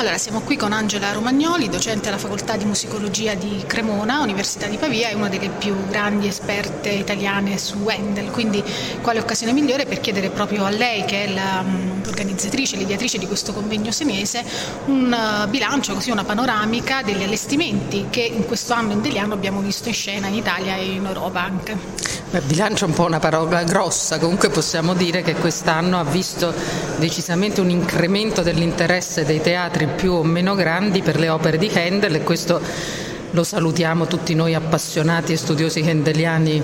Allora, 0.03 0.17
siamo 0.17 0.41
qui 0.41 0.57
con 0.57 0.73
Angela 0.73 1.13
Romagnoli, 1.13 1.69
docente 1.69 2.09
alla 2.09 2.17
Facoltà 2.17 2.57
di 2.57 2.65
Musicologia 2.65 3.35
di 3.35 3.63
Cremona, 3.65 4.19
Università 4.19 4.67
di 4.67 4.75
Pavia, 4.75 5.07
è 5.07 5.13
una 5.13 5.29
delle 5.29 5.47
più 5.47 5.87
grandi 5.87 6.27
esperte 6.27 6.89
italiane 6.89 7.57
su 7.57 7.77
Wendell, 7.77 8.29
quindi 8.29 8.61
quale 9.01 9.19
occasione 9.19 9.53
migliore 9.53 9.85
per 9.85 10.01
chiedere 10.01 10.29
proprio 10.29 10.65
a 10.65 10.69
lei, 10.71 11.05
che 11.05 11.23
è 11.23 11.29
l'organizzatrice, 11.29 12.75
l'ideatrice 12.75 13.17
di 13.17 13.27
questo 13.27 13.53
convegno 13.53 13.91
senese, 13.93 14.43
un 14.87 15.45
uh, 15.45 15.49
bilancio, 15.49 15.93
così 15.93 16.11
una 16.11 16.25
panoramica 16.25 17.01
degli 17.01 17.23
allestimenti 17.23 18.07
che 18.09 18.23
in 18.23 18.45
questo 18.45 18.73
anno 18.73 18.91
indeliano 18.91 19.33
abbiamo 19.33 19.61
visto 19.61 19.87
in 19.87 19.93
scena 19.93 20.27
in 20.27 20.33
Italia 20.33 20.75
e 20.75 20.83
in 20.83 21.05
Europa 21.05 21.41
anche. 21.41 22.11
Beh, 22.33 22.41
bilancio 22.41 22.85
è 22.85 22.87
un 22.87 22.95
po' 22.95 23.05
una 23.05 23.19
parola 23.19 23.61
grossa, 23.61 24.17
comunque 24.17 24.49
possiamo 24.49 24.95
dire 24.95 25.21
che 25.21 25.35
quest'anno 25.35 25.99
ha 25.99 26.03
visto 26.03 26.51
decisamente 26.97 27.61
un 27.61 27.69
incremento 27.69 28.41
dell'interesse 28.41 29.23
dei 29.23 29.39
teatri 29.39 29.87
più 29.95 30.13
o 30.13 30.23
meno 30.23 30.55
grandi 30.55 31.01
per 31.01 31.17
le 31.17 31.29
opere 31.29 31.57
di 31.57 31.71
Handel 31.73 32.15
e 32.15 32.23
questo 32.23 32.61
lo 33.31 33.43
salutiamo 33.43 34.05
tutti 34.05 34.35
noi 34.35 34.53
appassionati 34.53 35.33
e 35.33 35.37
studiosi 35.37 35.79
handeliani 35.81 36.61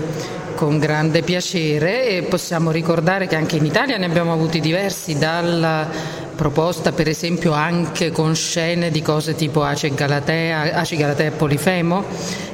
con 0.56 0.78
grande 0.78 1.22
piacere. 1.24 2.08
E 2.08 2.24
possiamo 2.24 2.72
ricordare 2.72 3.28
che 3.28 3.36
anche 3.36 3.56
in 3.56 3.66
Italia 3.66 3.98
ne 3.98 4.06
abbiamo 4.06 4.34
avuti 4.34 4.60
diversi, 4.60 5.18
dalla 5.18 5.88
proposta 6.36 6.94
per 6.94 7.10
esempio 7.10 7.52
anche 7.52 8.12
con 8.12 8.36
scene 8.36 8.92
di 8.92 9.02
cose 9.02 9.36
tipo 9.36 9.64
Ace 9.64 9.94
Galatea, 9.94 10.74
Ace 10.74 10.96
Galatea 10.96 11.32
Polifemo, 11.32 12.06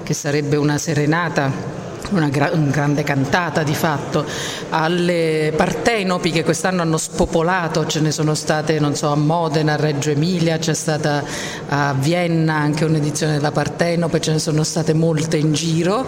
che 0.04 0.14
sarebbe 0.14 0.56
una 0.56 0.78
serenata 0.78 1.85
una, 2.12 2.30
gra- 2.30 2.52
una, 2.54 2.72
grande 2.72 3.04
cantata 3.04 3.64
di 3.64 3.74
fatto, 3.74 4.26
alle 4.70 5.54
Partenopi 5.56 6.32
che 6.32 6.44
quest'anno 6.44 6.82
hanno 6.82 6.98
spopolato, 6.98 7.86
ce 7.86 8.00
ne 8.00 8.12
sono 8.12 8.36
state 8.36 8.80
so, 8.94 9.12
a 9.12 9.16
Modena, 9.16 9.74
a 9.74 9.76
Reggio 9.76 10.12
Emilia, 10.12 10.58
c'è 10.58 10.74
stata 10.74 11.24
a 11.68 11.96
Vienna 11.98 12.56
anche 12.56 12.86
un'edizione 12.86 13.34
della 13.34 13.52
Partenope, 13.52 14.22
ce 14.22 14.32
ne 14.32 14.40
sono 14.40 14.64
state 14.64 14.94
molte 14.94 15.38
in 15.38 15.54
giro, 15.54 16.06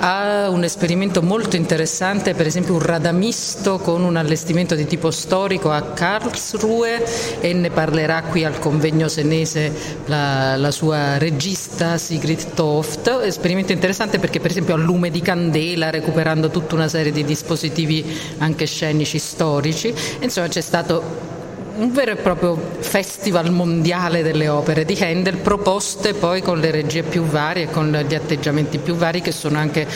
a 0.00 0.48
un 0.50 0.64
esperimento 0.64 1.22
molto 1.22 1.56
interessante, 1.56 2.34
per 2.34 2.46
esempio 2.46 2.74
un 2.74 2.80
radamisto 2.80 3.78
con 3.78 4.04
un 4.04 4.16
allestimento 4.16 4.74
di 4.74 4.86
tipo 4.86 5.10
storico 5.10 5.70
a 5.70 5.82
Karlsruhe 5.82 7.40
e 7.40 7.52
ne 7.52 7.70
parlerà 7.70 8.22
qui 8.22 8.44
al 8.44 8.58
convegno 8.58 9.08
senese 9.08 9.72
la, 10.06 10.56
la 10.56 10.70
sua 10.70 11.18
regista 11.18 11.98
Sigrid 11.98 12.54
Toft, 12.54 13.20
esperimento 13.22 13.72
interessante 13.72 14.18
perché 14.18 14.40
per 14.40 14.50
esempio 14.50 14.74
a 14.74 14.78
lume 14.78 15.10
di 15.10 15.20
candela 15.20 15.37
candela, 15.38 15.90
recuperando 15.90 16.50
tutta 16.50 16.74
una 16.74 16.88
serie 16.88 17.12
di 17.12 17.24
dispositivi 17.24 18.04
anche 18.38 18.66
scenici 18.66 19.18
storici. 19.18 19.94
Insomma 20.20 20.48
c'è 20.48 20.60
stato 20.60 21.36
un 21.76 21.92
vero 21.92 22.10
e 22.10 22.16
proprio 22.16 22.58
festival 22.80 23.52
mondiale 23.52 24.22
delle 24.22 24.48
opere 24.48 24.84
di 24.84 24.98
Handel 25.00 25.36
proposte 25.36 26.12
poi 26.12 26.42
con 26.42 26.58
le 26.58 26.72
regie 26.72 27.04
più 27.04 27.22
varie 27.22 27.64
e 27.64 27.70
con 27.70 27.92
gli 28.06 28.14
atteggiamenti 28.16 28.78
più 28.78 28.94
vari 28.94 29.20
che 29.20 29.30
sono 29.30 29.58
anche 29.58 29.86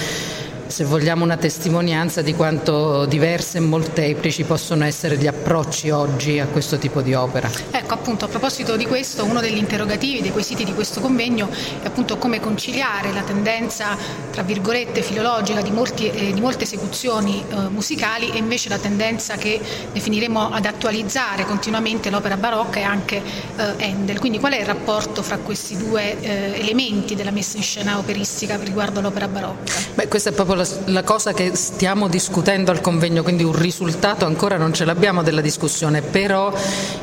se 0.72 0.84
vogliamo 0.84 1.22
una 1.22 1.36
testimonianza 1.36 2.22
di 2.22 2.34
quanto 2.34 3.04
diverse 3.04 3.58
e 3.58 3.60
molteplici 3.60 4.44
possono 4.44 4.86
essere 4.86 5.18
gli 5.18 5.26
approcci 5.26 5.90
oggi 5.90 6.38
a 6.38 6.46
questo 6.46 6.78
tipo 6.78 7.02
di 7.02 7.12
opera. 7.12 7.50
Ecco, 7.70 7.92
appunto, 7.92 8.24
a 8.24 8.28
proposito 8.28 8.74
di 8.74 8.86
questo, 8.86 9.22
uno 9.22 9.40
degli 9.40 9.58
interrogativi, 9.58 10.22
dei 10.22 10.32
quesiti 10.32 10.64
di 10.64 10.72
questo 10.72 11.00
convegno 11.00 11.50
è 11.82 11.86
appunto 11.86 12.16
come 12.16 12.40
conciliare 12.40 13.12
la 13.12 13.20
tendenza, 13.20 13.98
tra 14.30 14.42
virgolette, 14.42 15.02
filologica 15.02 15.60
di, 15.60 15.70
molti, 15.70 16.08
eh, 16.08 16.32
di 16.32 16.40
molte 16.40 16.64
esecuzioni 16.64 17.44
eh, 17.46 17.54
musicali 17.68 18.30
e 18.30 18.38
invece 18.38 18.70
la 18.70 18.78
tendenza 18.78 19.36
che 19.36 19.60
definiremo 19.92 20.52
ad 20.52 20.64
attualizzare 20.64 21.44
continuamente 21.44 22.08
l'opera 22.08 22.38
barocca 22.38 22.78
e 22.78 22.82
anche 22.82 23.16
eh, 23.56 23.84
Handel. 23.84 24.18
Quindi 24.18 24.38
qual 24.38 24.54
è 24.54 24.60
il 24.60 24.66
rapporto 24.66 25.22
fra 25.22 25.36
questi 25.36 25.76
due 25.76 26.18
eh, 26.18 26.58
elementi 26.58 27.14
della 27.14 27.30
messa 27.30 27.58
in 27.58 27.62
scena 27.62 27.98
operistica 27.98 28.56
riguardo 28.56 29.00
all'opera 29.00 29.28
barocca? 29.28 29.74
Beh, 29.92 30.08
questa 30.08 30.30
è 30.30 30.32
proprio 30.32 30.56
la 30.56 30.60
la, 30.62 30.92
la, 30.92 31.02
cosa 31.02 31.32
che 31.32 31.54
stiamo 31.54 32.08
discutendo 32.08 32.70
al 32.70 32.80
convegno, 32.80 33.22
quindi 33.22 33.42
un 33.42 33.56
risultato 33.56 34.24
ancora 34.24 34.56
non 34.56 34.72
ce 34.72 34.84
l'abbiamo 34.84 35.22
della 35.22 35.40
discussione, 35.40 36.02
però 36.02 36.52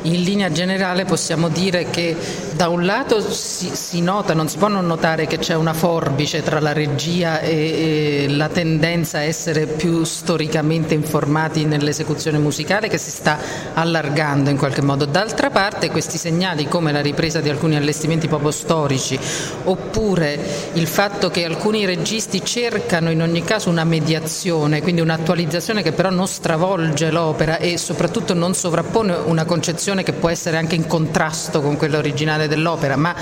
in 0.03 0.23
linea 0.23 0.52
generale 0.52 1.06
possiamo 1.06 1.49
dire 1.49 1.90
che 1.90 2.15
da 2.53 2.69
un 2.69 2.86
lato 2.86 3.22
si, 3.22 3.69
si 3.73 4.02
nota, 4.02 4.34
non 4.34 4.48
si 4.48 4.57
può 4.57 4.68
non 4.68 4.86
notare 4.86 5.27
che 5.27 5.38
c'è 5.38 5.56
una 5.56 5.73
forbice 5.73 6.44
tra 6.44 6.60
la 6.60 6.73
regia 6.73 7.40
e, 7.40 8.26
e 8.26 8.30
la 8.30 8.49
tendenza 8.49 9.19
a 9.19 9.22
essere 9.22 9.65
più 9.65 10.03
storicamente 10.03 10.94
informati 10.94 11.65
nell'esecuzione 11.65 12.38
musicale 12.38 12.88
che 12.88 12.98
si 12.98 13.11
sta 13.11 13.38
allargando 13.73 14.49
in 14.49 14.57
qualche 14.57 14.81
modo. 14.81 15.06
D'altra 15.06 15.49
parte 15.49 15.90
questi 15.90 16.18
segnali 16.18 16.68
come 16.68 16.91
la 16.91 17.02
ripresa 17.02 17.40
di 17.40 17.49
alcuni 17.49 17.76
allestimenti 17.76 18.27
proprio 18.27 18.52
storici 18.52 19.19
oppure 19.65 20.40
il 20.73 20.88
fatto 20.88 21.30
che 21.30 21.45
alcuni 21.45 21.86
registi 21.86 22.44
cercano 22.44 23.10
in 23.11 23.22
ogni 23.22 23.44
caso 23.49 23.71
una 23.71 23.84
mediazione, 23.84 24.80
quindi 24.80 25.01
un'attualizzazione 25.01 25.81
che 25.81 25.91
però 25.91 26.11
non 26.11 26.27
stravolge 26.27 27.09
l'opera 27.09 27.57
e 27.57 27.80
soprattutto 27.80 28.35
non 28.35 28.53
sovrappone 28.53 29.11
una 29.26 29.43
concezione 29.45 30.03
che 30.03 30.13
può 30.13 30.30
essere 30.30 30.55
anche 30.57 30.76
in 30.76 30.85
contrasto 30.85 31.59
con 31.59 31.76
quella 31.76 31.97
originale 31.97 32.47
dell'opera, 32.47 32.95
ma 32.95 33.15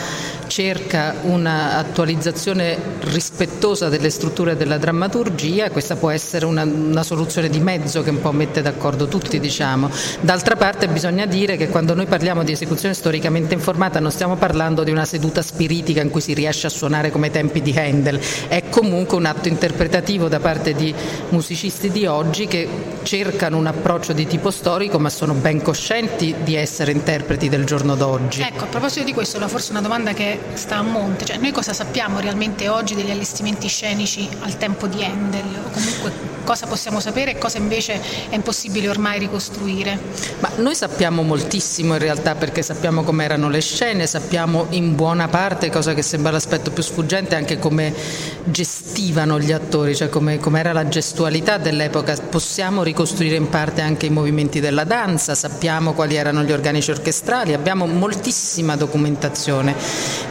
cerca 0.47 1.15
un'attualizzazione 1.21 2.77
rispettosa 3.03 3.87
delle 3.87 4.09
strutture 4.09 4.57
della 4.57 4.77
drammaturgia, 4.77 5.69
questa 5.69 5.95
può 5.95 6.09
essere 6.09 6.45
una, 6.45 6.63
una 6.63 7.03
soluzione 7.03 7.47
di 7.47 7.61
mezzo 7.61 8.03
che 8.03 8.09
un 8.09 8.19
po' 8.19 8.33
mette 8.33 8.61
d'accordo 8.61 9.07
tutti, 9.07 9.39
diciamo. 9.39 9.89
D'altra 10.19 10.57
parte 10.57 10.89
bisogna 10.89 11.25
dire 11.25 11.55
che 11.55 11.69
quando 11.69 11.93
noi 11.93 12.05
parliamo 12.05 12.43
di 12.43 12.51
esecuzione 12.51 12.93
storicamente 12.93 13.53
informata 13.53 14.01
non 14.01 14.11
stiamo 14.11 14.35
parlando 14.35 14.83
di 14.83 14.91
una 14.91 15.05
seduta 15.05 15.41
spiritica 15.41 16.01
in 16.01 16.09
cui 16.09 16.19
si 16.19 16.33
riesce 16.33 16.67
a 16.67 16.69
suonare 16.69 17.11
come 17.11 17.27
i 17.27 17.31
tempi 17.31 17.61
di 17.61 17.73
Handel, 17.77 18.19
è 18.49 18.63
comunque 18.67 19.15
un 19.15 19.23
atto 19.23 19.47
interpretativo 19.47 20.06
tentativo 20.07 20.29
da 20.29 20.39
parte 20.39 20.73
di 20.73 20.93
musicisti 21.29 21.91
di 21.91 22.05
oggi 22.05 22.47
che 22.47 22.67
cercano 23.03 23.57
un 23.57 23.67
approccio 23.67 24.13
di 24.13 24.25
tipo 24.25 24.51
storico 24.51 24.99
ma 24.99 25.09
sono 25.09 25.33
ben 25.33 25.61
coscienti 25.61 26.33
di 26.43 26.55
essere 26.55 26.93
interpreti 26.93 27.49
del 27.49 27.65
giorno 27.65 27.95
d'oggi. 27.95 28.41
Ecco, 28.41 28.63
a 28.63 28.67
proposito 28.67 29.03
di 29.03 29.13
questo, 29.13 29.45
forse 29.49 29.71
una 29.71 29.81
domanda 29.81 30.13
che 30.13 30.39
sta 30.53 30.77
a 30.77 30.81
monte, 30.81 31.25
cioè 31.25 31.37
noi 31.37 31.51
cosa 31.51 31.73
sappiamo 31.73 32.19
realmente 32.21 32.69
oggi 32.69 32.95
degli 32.95 33.11
allestimenti 33.11 33.67
scenici 33.67 34.29
al 34.39 34.57
tempo 34.57 34.87
di 34.87 35.03
Handel 35.03 35.45
o 35.65 35.69
comunque 35.71 36.36
cosa 36.47 36.65
possiamo 36.65 37.01
sapere 37.01 37.31
e 37.31 37.37
cosa 37.37 37.57
invece 37.57 37.99
è 38.29 38.33
impossibile 38.35 38.87
ormai 38.87 39.19
ricostruire? 39.19 39.99
Ma 40.39 40.49
noi 40.55 40.75
sappiamo 40.75 41.21
moltissimo 41.21 41.91
in 41.95 41.99
realtà 41.99 42.35
perché 42.35 42.61
sappiamo 42.61 43.03
come 43.03 43.25
erano 43.25 43.49
le 43.49 43.59
scene, 43.59 44.07
sappiamo 44.07 44.67
in 44.69 44.95
buona 44.95 45.27
parte, 45.27 45.69
cosa 45.69 45.93
che 45.93 46.01
sembra 46.01 46.31
l'aspetto 46.31 46.71
più 46.71 46.81
sfuggente, 46.81 47.35
anche 47.35 47.59
come 47.59 47.93
gestivano 48.45 49.41
gli 49.41 49.51
attori, 49.51 49.93
cioè 49.93 50.07
come, 50.07 50.39
come 50.39 50.59
era 50.61 50.71
la 50.71 50.87
gestualità 50.87 51.57
dell'epoca. 51.57 52.15
Possiamo 52.29 52.81
ricostruire 52.81 53.35
in 53.35 53.49
parte 53.49 53.81
anche 53.81 54.05
i 54.05 54.09
movimenti 54.09 54.61
della 54.61 54.85
danza, 54.85 55.35
sappiamo 55.35 55.91
quali 55.91 56.15
erano 56.15 56.43
gli 56.43 56.53
organici 56.53 56.91
orchestrali, 56.91 57.51
abbiamo 57.51 57.87
moltissima 57.87 58.77
documentazione. 58.77 59.75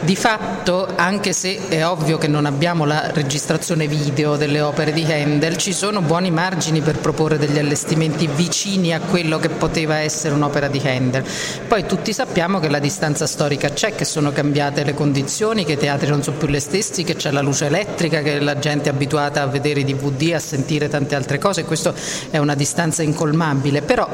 Di 0.01 0.15
fatto, 0.15 0.87
anche 0.95 1.31
se 1.31 1.67
è 1.67 1.85
ovvio 1.85 2.17
che 2.17 2.27
non 2.27 2.47
abbiamo 2.47 2.85
la 2.85 3.11
registrazione 3.11 3.85
video 3.85 4.35
delle 4.35 4.61
opere 4.61 4.91
di 4.91 5.03
Handel, 5.03 5.57
ci 5.57 5.73
sono 5.73 6.05
buoni 6.07 6.31
margini 6.31 6.79
per 6.79 6.97
proporre 6.97 7.37
degli 7.37 7.59
allestimenti 7.59 8.27
vicini 8.27 8.93
a 8.93 9.01
quello 9.01 9.37
che 9.37 9.49
poteva 9.49 9.97
essere 9.97 10.33
un'opera 10.33 10.69
di 10.69 10.81
Handel. 10.83 11.23
Poi 11.67 11.85
tutti 11.85 12.13
sappiamo 12.13 12.59
che 12.59 12.69
la 12.69 12.79
distanza 12.79 13.27
storica 13.27 13.69
c'è, 13.69 13.93
che 13.93 14.05
sono 14.05 14.31
cambiate 14.31 14.83
le 14.85 14.93
condizioni, 14.93 15.65
che 15.65 15.73
i 15.73 15.77
teatri 15.77 16.09
non 16.09 16.23
sono 16.23 16.37
più 16.37 16.47
le 16.47 16.61
stessi, 16.61 17.03
che 17.03 17.15
c'è 17.15 17.29
la 17.31 17.41
luce 17.41 17.65
elettrica, 17.65 18.21
che 18.21 18.39
la 18.39 18.57
gente 18.57 18.89
è 18.89 18.93
abituata 18.93 19.41
a 19.41 19.47
vedere 19.47 19.81
i 19.81 19.83
DVD, 19.83 20.31
a 20.33 20.39
sentire 20.39 20.87
tante 20.87 21.13
altre 21.13 21.37
cose, 21.37 21.65
questo 21.65 21.93
è 22.29 22.37
una 22.37 22.55
distanza 22.55 23.03
incolmabile, 23.03 23.81
però 23.81 24.07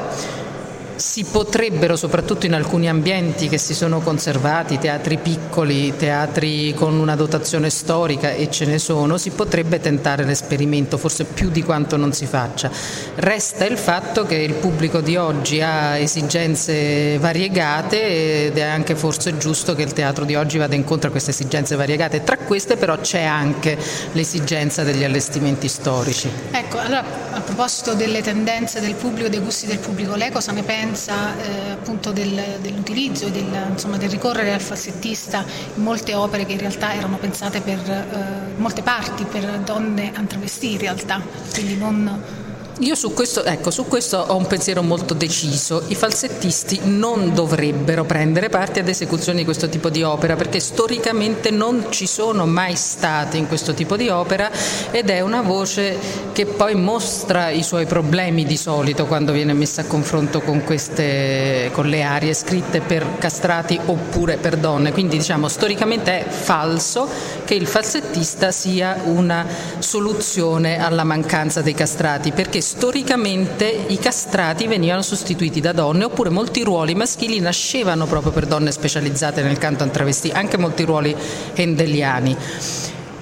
si 0.96 1.24
potrebbero, 1.24 1.96
soprattutto 1.96 2.46
in 2.46 2.54
alcuni 2.54 2.88
ambienti 2.88 3.48
che 3.48 3.58
si 3.58 3.74
sono 3.74 4.00
conservati, 4.00 4.78
teatri 4.78 5.18
piccoli, 5.18 5.96
teatri 5.96 6.72
con 6.74 6.94
una 6.94 7.16
dotazione 7.16 7.70
storica 7.70 8.30
e 8.30 8.50
ce 8.50 8.64
ne 8.66 8.78
sono, 8.78 9.18
si 9.18 9.30
potrebbe 9.30 9.80
tentare 9.80 10.24
l'esperimento, 10.24 10.96
forse 10.96 11.24
più 11.24 11.50
di 11.50 11.62
quanto 11.62 11.96
non 11.96 12.12
si 12.12 12.26
faccia. 12.26 12.70
Resta 13.16 13.64
il 13.64 13.76
fatto 13.76 14.24
che 14.24 14.36
il 14.36 14.54
pubblico 14.54 15.00
di 15.00 15.16
oggi 15.16 15.60
ha 15.60 15.96
esigenze 15.98 17.18
variegate 17.18 18.46
ed 18.46 18.56
è 18.56 18.62
anche 18.62 18.94
forse 18.94 19.36
giusto 19.36 19.74
che 19.74 19.82
il 19.82 19.92
teatro 19.92 20.24
di 20.24 20.34
oggi 20.34 20.58
vada 20.58 20.74
incontro 20.74 21.08
a 21.08 21.10
queste 21.10 21.30
esigenze 21.30 21.76
variegate. 21.76 22.22
Tra 22.22 22.38
queste 22.38 22.76
però 22.76 22.98
c'è 22.98 23.22
anche 23.22 23.76
l'esigenza 24.12 24.82
degli 24.84 25.04
allestimenti 25.04 25.68
storici. 25.68 26.30
Ecco, 26.50 26.78
allora 26.78 27.04
a 27.32 27.40
proposito 27.40 27.94
delle 27.94 28.22
tendenze 28.22 28.80
del 28.80 28.94
pubblico, 28.94 29.28
dei 29.28 29.40
gusti 29.40 29.66
del 29.66 29.78
pubblico, 29.78 30.14
lei 30.14 30.30
cosa 30.30 30.52
ne 30.52 30.62
pensa? 30.62 30.83
Differenza 30.84 31.36
eh, 31.38 31.70
appunto 31.70 32.12
del, 32.12 32.58
dell'utilizzo, 32.60 33.28
del, 33.28 33.48
insomma, 33.70 33.96
del, 33.96 34.10
ricorrere 34.10 34.52
al 34.52 34.60
falsettista 34.60 35.44
in 35.74 35.82
molte 35.82 36.14
opere 36.14 36.44
che 36.44 36.52
in 36.52 36.58
realtà 36.58 36.94
erano 36.94 37.16
pensate 37.16 37.60
per 37.60 37.78
eh, 37.90 38.58
molte 38.58 38.82
parti 38.82 39.24
per 39.24 39.60
donne 39.60 40.12
antravestì 40.14 40.72
in 40.72 40.78
realtà, 40.78 41.20
quindi 41.52 41.76
non 41.76 42.42
io 42.80 42.96
su 42.96 43.12
questo, 43.12 43.44
ecco, 43.44 43.70
su 43.70 43.86
questo, 43.86 44.18
ho 44.18 44.36
un 44.36 44.48
pensiero 44.48 44.82
molto 44.82 45.14
deciso. 45.14 45.84
I 45.88 45.94
falsettisti 45.94 46.80
non 46.82 47.32
dovrebbero 47.32 48.04
prendere 48.04 48.48
parte 48.48 48.80
ad 48.80 48.88
esecuzioni 48.88 49.38
di 49.38 49.44
questo 49.44 49.68
tipo 49.68 49.90
di 49.90 50.02
opera 50.02 50.34
perché 50.34 50.58
storicamente 50.58 51.50
non 51.50 51.86
ci 51.90 52.08
sono 52.08 52.46
mai 52.46 52.74
stati 52.74 53.38
in 53.38 53.46
questo 53.46 53.74
tipo 53.74 53.96
di 53.96 54.08
opera 54.08 54.50
ed 54.90 55.08
è 55.08 55.20
una 55.20 55.42
voce 55.42 55.96
che 56.32 56.46
poi 56.46 56.74
mostra 56.74 57.50
i 57.50 57.62
suoi 57.62 57.86
problemi 57.86 58.44
di 58.44 58.56
solito 58.56 59.06
quando 59.06 59.30
viene 59.30 59.52
messa 59.52 59.82
a 59.82 59.84
confronto 59.84 60.40
con, 60.40 60.64
queste, 60.64 61.70
con 61.72 61.86
le 61.86 62.02
arie 62.02 62.34
scritte 62.34 62.80
per 62.80 63.18
castrati 63.18 63.78
oppure 63.86 64.36
per 64.36 64.56
donne. 64.56 64.90
Quindi 64.90 65.18
diciamo 65.18 65.46
storicamente 65.46 66.26
è 66.26 66.28
falso 66.28 67.08
che 67.44 67.54
il 67.54 67.68
falsettista 67.68 68.50
sia 68.50 69.00
una 69.04 69.46
soluzione 69.78 70.82
alla 70.82 71.04
mancanza 71.04 71.60
dei 71.60 71.74
castrati 71.74 72.32
perché 72.32 72.62
storicamente 72.64 73.66
i 73.88 73.98
castrati 73.98 74.66
venivano 74.66 75.02
sostituiti 75.02 75.60
da 75.60 75.72
donne 75.72 76.04
oppure 76.04 76.30
molti 76.30 76.62
ruoli 76.62 76.94
maschili 76.94 77.38
nascevano 77.38 78.06
proprio 78.06 78.32
per 78.32 78.46
donne 78.46 78.72
specializzate 78.72 79.42
nel 79.42 79.58
canto 79.58 79.84
a 79.84 79.88
travestì, 79.88 80.30
anche 80.30 80.56
molti 80.56 80.84
ruoli 80.84 81.14
hendeliani. 81.52 82.34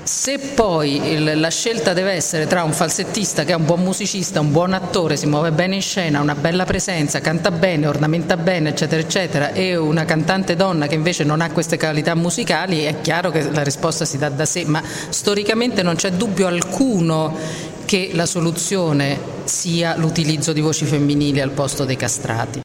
Se 0.04 0.38
poi 0.38 1.18
la 1.36 1.48
scelta 1.48 1.92
deve 1.92 2.12
essere 2.12 2.46
tra 2.46 2.62
un 2.62 2.72
falsettista 2.72 3.44
che 3.44 3.52
è 3.52 3.56
un 3.56 3.64
buon 3.64 3.82
musicista, 3.82 4.40
un 4.40 4.52
buon 4.52 4.74
attore, 4.74 5.16
si 5.16 5.26
muove 5.26 5.50
bene 5.50 5.76
in 5.76 5.82
scena, 5.82 6.20
una 6.20 6.34
bella 6.34 6.64
presenza, 6.64 7.20
canta 7.20 7.50
bene, 7.50 7.86
ornamenta 7.86 8.36
bene, 8.36 8.70
eccetera, 8.70 9.00
eccetera, 9.00 9.52
e 9.52 9.76
una 9.76 10.04
cantante 10.04 10.54
donna 10.54 10.86
che 10.86 10.94
invece 10.94 11.24
non 11.24 11.40
ha 11.40 11.50
queste 11.50 11.78
qualità 11.78 12.14
musicali, 12.14 12.82
è 12.82 13.00
chiaro 13.00 13.30
che 13.30 13.50
la 13.50 13.62
risposta 13.62 14.04
si 14.04 14.18
dà 14.18 14.28
da 14.28 14.44
sé, 14.44 14.64
ma 14.66 14.82
storicamente 15.08 15.82
non 15.82 15.96
c'è 15.96 16.10
dubbio 16.12 16.46
alcuno 16.46 17.70
che 17.92 18.08
la 18.14 18.24
soluzione 18.24 19.18
sia 19.44 19.98
l'utilizzo 19.98 20.54
di 20.54 20.62
voci 20.62 20.86
femminili 20.86 21.42
al 21.42 21.50
posto 21.50 21.84
dei 21.84 21.96
castrati. 21.96 22.62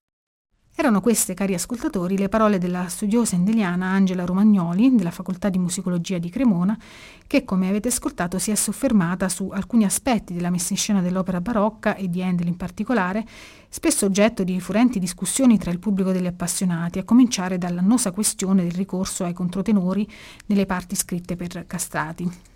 Erano 0.74 1.02
queste, 1.02 1.34
cari 1.34 1.54
ascoltatori, 1.54 2.18
le 2.18 2.30
parole 2.30 2.60
della 2.60 2.88
studiosa 2.88 3.36
indeliana 3.36 3.88
Angela 3.88 4.24
Romagnoli 4.24 4.96
della 4.96 5.12
Facoltà 5.12 5.50
di 5.50 5.58
Musicologia 5.58 6.18
di 6.18 6.30
Cremona, 6.30 6.80
che, 7.28 7.44
come 7.44 7.68
avete 7.68 7.90
ascoltato, 7.90 8.40
si 8.40 8.52
è 8.52 8.56
soffermata 8.56 9.28
su 9.28 9.50
alcuni 9.50 9.84
aspetti 9.84 10.34
della 10.34 10.50
messa 10.50 10.72
in 10.72 10.78
scena 10.78 11.02
dell'opera 11.02 11.42
barocca 11.42 11.98
e 11.98 12.10
di 12.10 12.24
Handel 12.24 12.48
in 12.48 12.56
particolare, 12.56 13.26
spesso 13.68 14.06
oggetto 14.06 14.46
di 14.46 14.62
furenti 14.62 14.98
discussioni 14.98 15.58
tra 15.58 15.72
il 15.72 15.80
pubblico 15.80 16.14
degli 16.14 16.28
appassionati, 16.28 17.00
a 17.00 17.04
cominciare 17.04 17.58
dall'annosa 17.58 18.14
questione 18.14 18.64
del 18.64 18.72
ricorso 18.72 19.26
ai 19.26 19.34
controtenori 19.34 20.08
nelle 20.46 20.66
parti 20.66 20.96
scritte 20.96 21.36
per 21.36 21.66
castrati. 21.68 22.56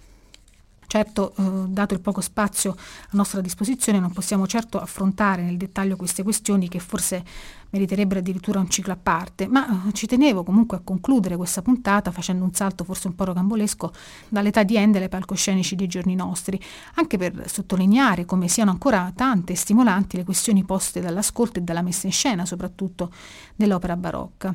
Certo, 0.91 1.33
eh, 1.37 1.69
dato 1.69 1.93
il 1.93 2.01
poco 2.01 2.19
spazio 2.19 2.71
a 2.71 3.09
nostra 3.11 3.39
disposizione, 3.39 3.97
non 3.97 4.11
possiamo 4.11 4.45
certo 4.45 4.77
affrontare 4.77 5.41
nel 5.41 5.55
dettaglio 5.55 5.95
queste 5.95 6.21
questioni 6.21 6.67
che 6.67 6.79
forse 6.79 7.23
meriterebbero 7.69 8.19
addirittura 8.19 8.59
un 8.59 8.69
ciclo 8.69 8.91
a 8.91 8.97
parte, 9.01 9.47
ma 9.47 9.87
eh, 9.87 9.93
ci 9.93 10.05
tenevo 10.05 10.43
comunque 10.43 10.75
a 10.75 10.81
concludere 10.83 11.37
questa 11.37 11.61
puntata 11.61 12.11
facendo 12.11 12.43
un 12.43 12.51
salto 12.51 12.83
forse 12.83 13.07
un 13.07 13.15
po' 13.15 13.23
rocambolesco 13.23 13.93
dall'età 14.27 14.63
di 14.63 14.77
Handel 14.77 15.03
ai 15.03 15.07
palcoscenici 15.07 15.77
dei 15.77 15.87
giorni 15.87 16.13
nostri, 16.13 16.59
anche 16.95 17.17
per 17.17 17.49
sottolineare 17.49 18.25
come 18.25 18.49
siano 18.49 18.71
ancora 18.71 19.13
tante 19.15 19.53
e 19.53 19.55
stimolanti 19.55 20.17
le 20.17 20.25
questioni 20.25 20.65
poste 20.65 20.99
dall'ascolto 20.99 21.59
e 21.59 21.61
dalla 21.61 21.81
messa 21.81 22.07
in 22.07 22.11
scena, 22.11 22.45
soprattutto 22.45 23.13
dell'opera 23.55 23.95
barocca. 23.95 24.53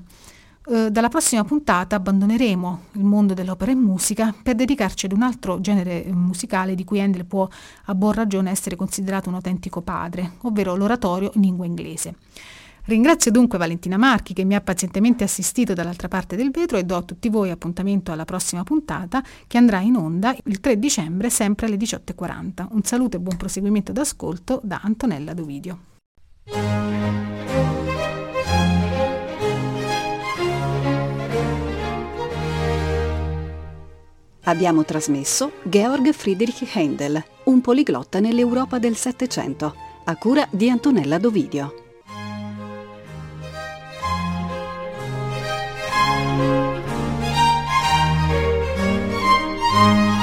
Eh, 0.68 0.90
dalla 0.90 1.09
prossima 1.09 1.44
puntata 1.44 1.94
abbandoneremo 1.94 2.80
il 2.93 3.05
mondo 3.05 3.34
dell'opera 3.34 3.70
e 3.70 3.76
musica 3.76 4.34
per 4.43 4.56
dedicarci 4.56 5.06
ad 5.06 5.12
un 5.12 5.22
altro 5.22 5.60
genere 5.60 6.05
musicale 6.10 6.74
di 6.74 6.82
cui 6.82 7.01
Handel 7.01 7.24
può 7.24 7.48
a 7.84 7.94
buon 7.94 8.12
ragione 8.12 8.51
essere 8.51 8.74
considerato 8.74 9.28
un 9.28 9.36
autentico 9.36 9.80
padre, 9.80 10.32
ovvero 10.43 10.74
l'oratorio 10.74 11.30
in 11.34 11.43
lingua 11.43 11.66
inglese. 11.66 12.16
Ringrazio 12.86 13.30
dunque 13.30 13.59
Valentina 13.59 13.97
Marchi 13.97 14.32
che 14.32 14.44
mi 14.44 14.55
ha 14.55 14.60
pazientemente 14.60 15.24
assistito 15.24 15.72
dall'altra 15.72 16.09
parte 16.09 16.36
del 16.36 16.51
vetro 16.51 16.78
e 16.78 16.84
do 16.84 16.97
a 16.97 17.02
tutti 17.02 17.28
voi 17.28 17.51
appuntamento 17.51 18.12
alla 18.12 18.24
prossima 18.24 18.62
puntata 18.62 19.22
che 19.47 19.59
andrà 19.59 19.80
in 19.80 19.97
onda 19.97 20.34
il 20.44 20.60
3 20.60 20.78
dicembre 20.78 21.30
sempre 21.30 21.66
alle 21.66 21.76
18.40. 21.76 22.68
Un 22.70 22.82
saluto 22.82 23.16
e 23.16 23.20
buon 23.20 23.36
proseguimento 23.36 23.93
d'ascolto 23.93 24.60
da 24.62 24.80
Antonella 24.82 25.32
Dovidio. 25.34 25.78
Abbiamo 34.48 34.85
trasmesso 34.85 35.55
Georg 35.64 36.12
Friedrich 36.12 36.62
Händel, 36.73 37.20
un 37.44 37.60
poliglotta 37.60 38.20
nell'Europa 38.20 38.78
del 38.78 38.94
Settecento, 38.94 39.74
a 40.05 40.16
cura 40.16 40.47
di 40.51 40.70
Antonella 40.70 41.18
Dovidio. 41.18 41.81
thank 49.77 50.15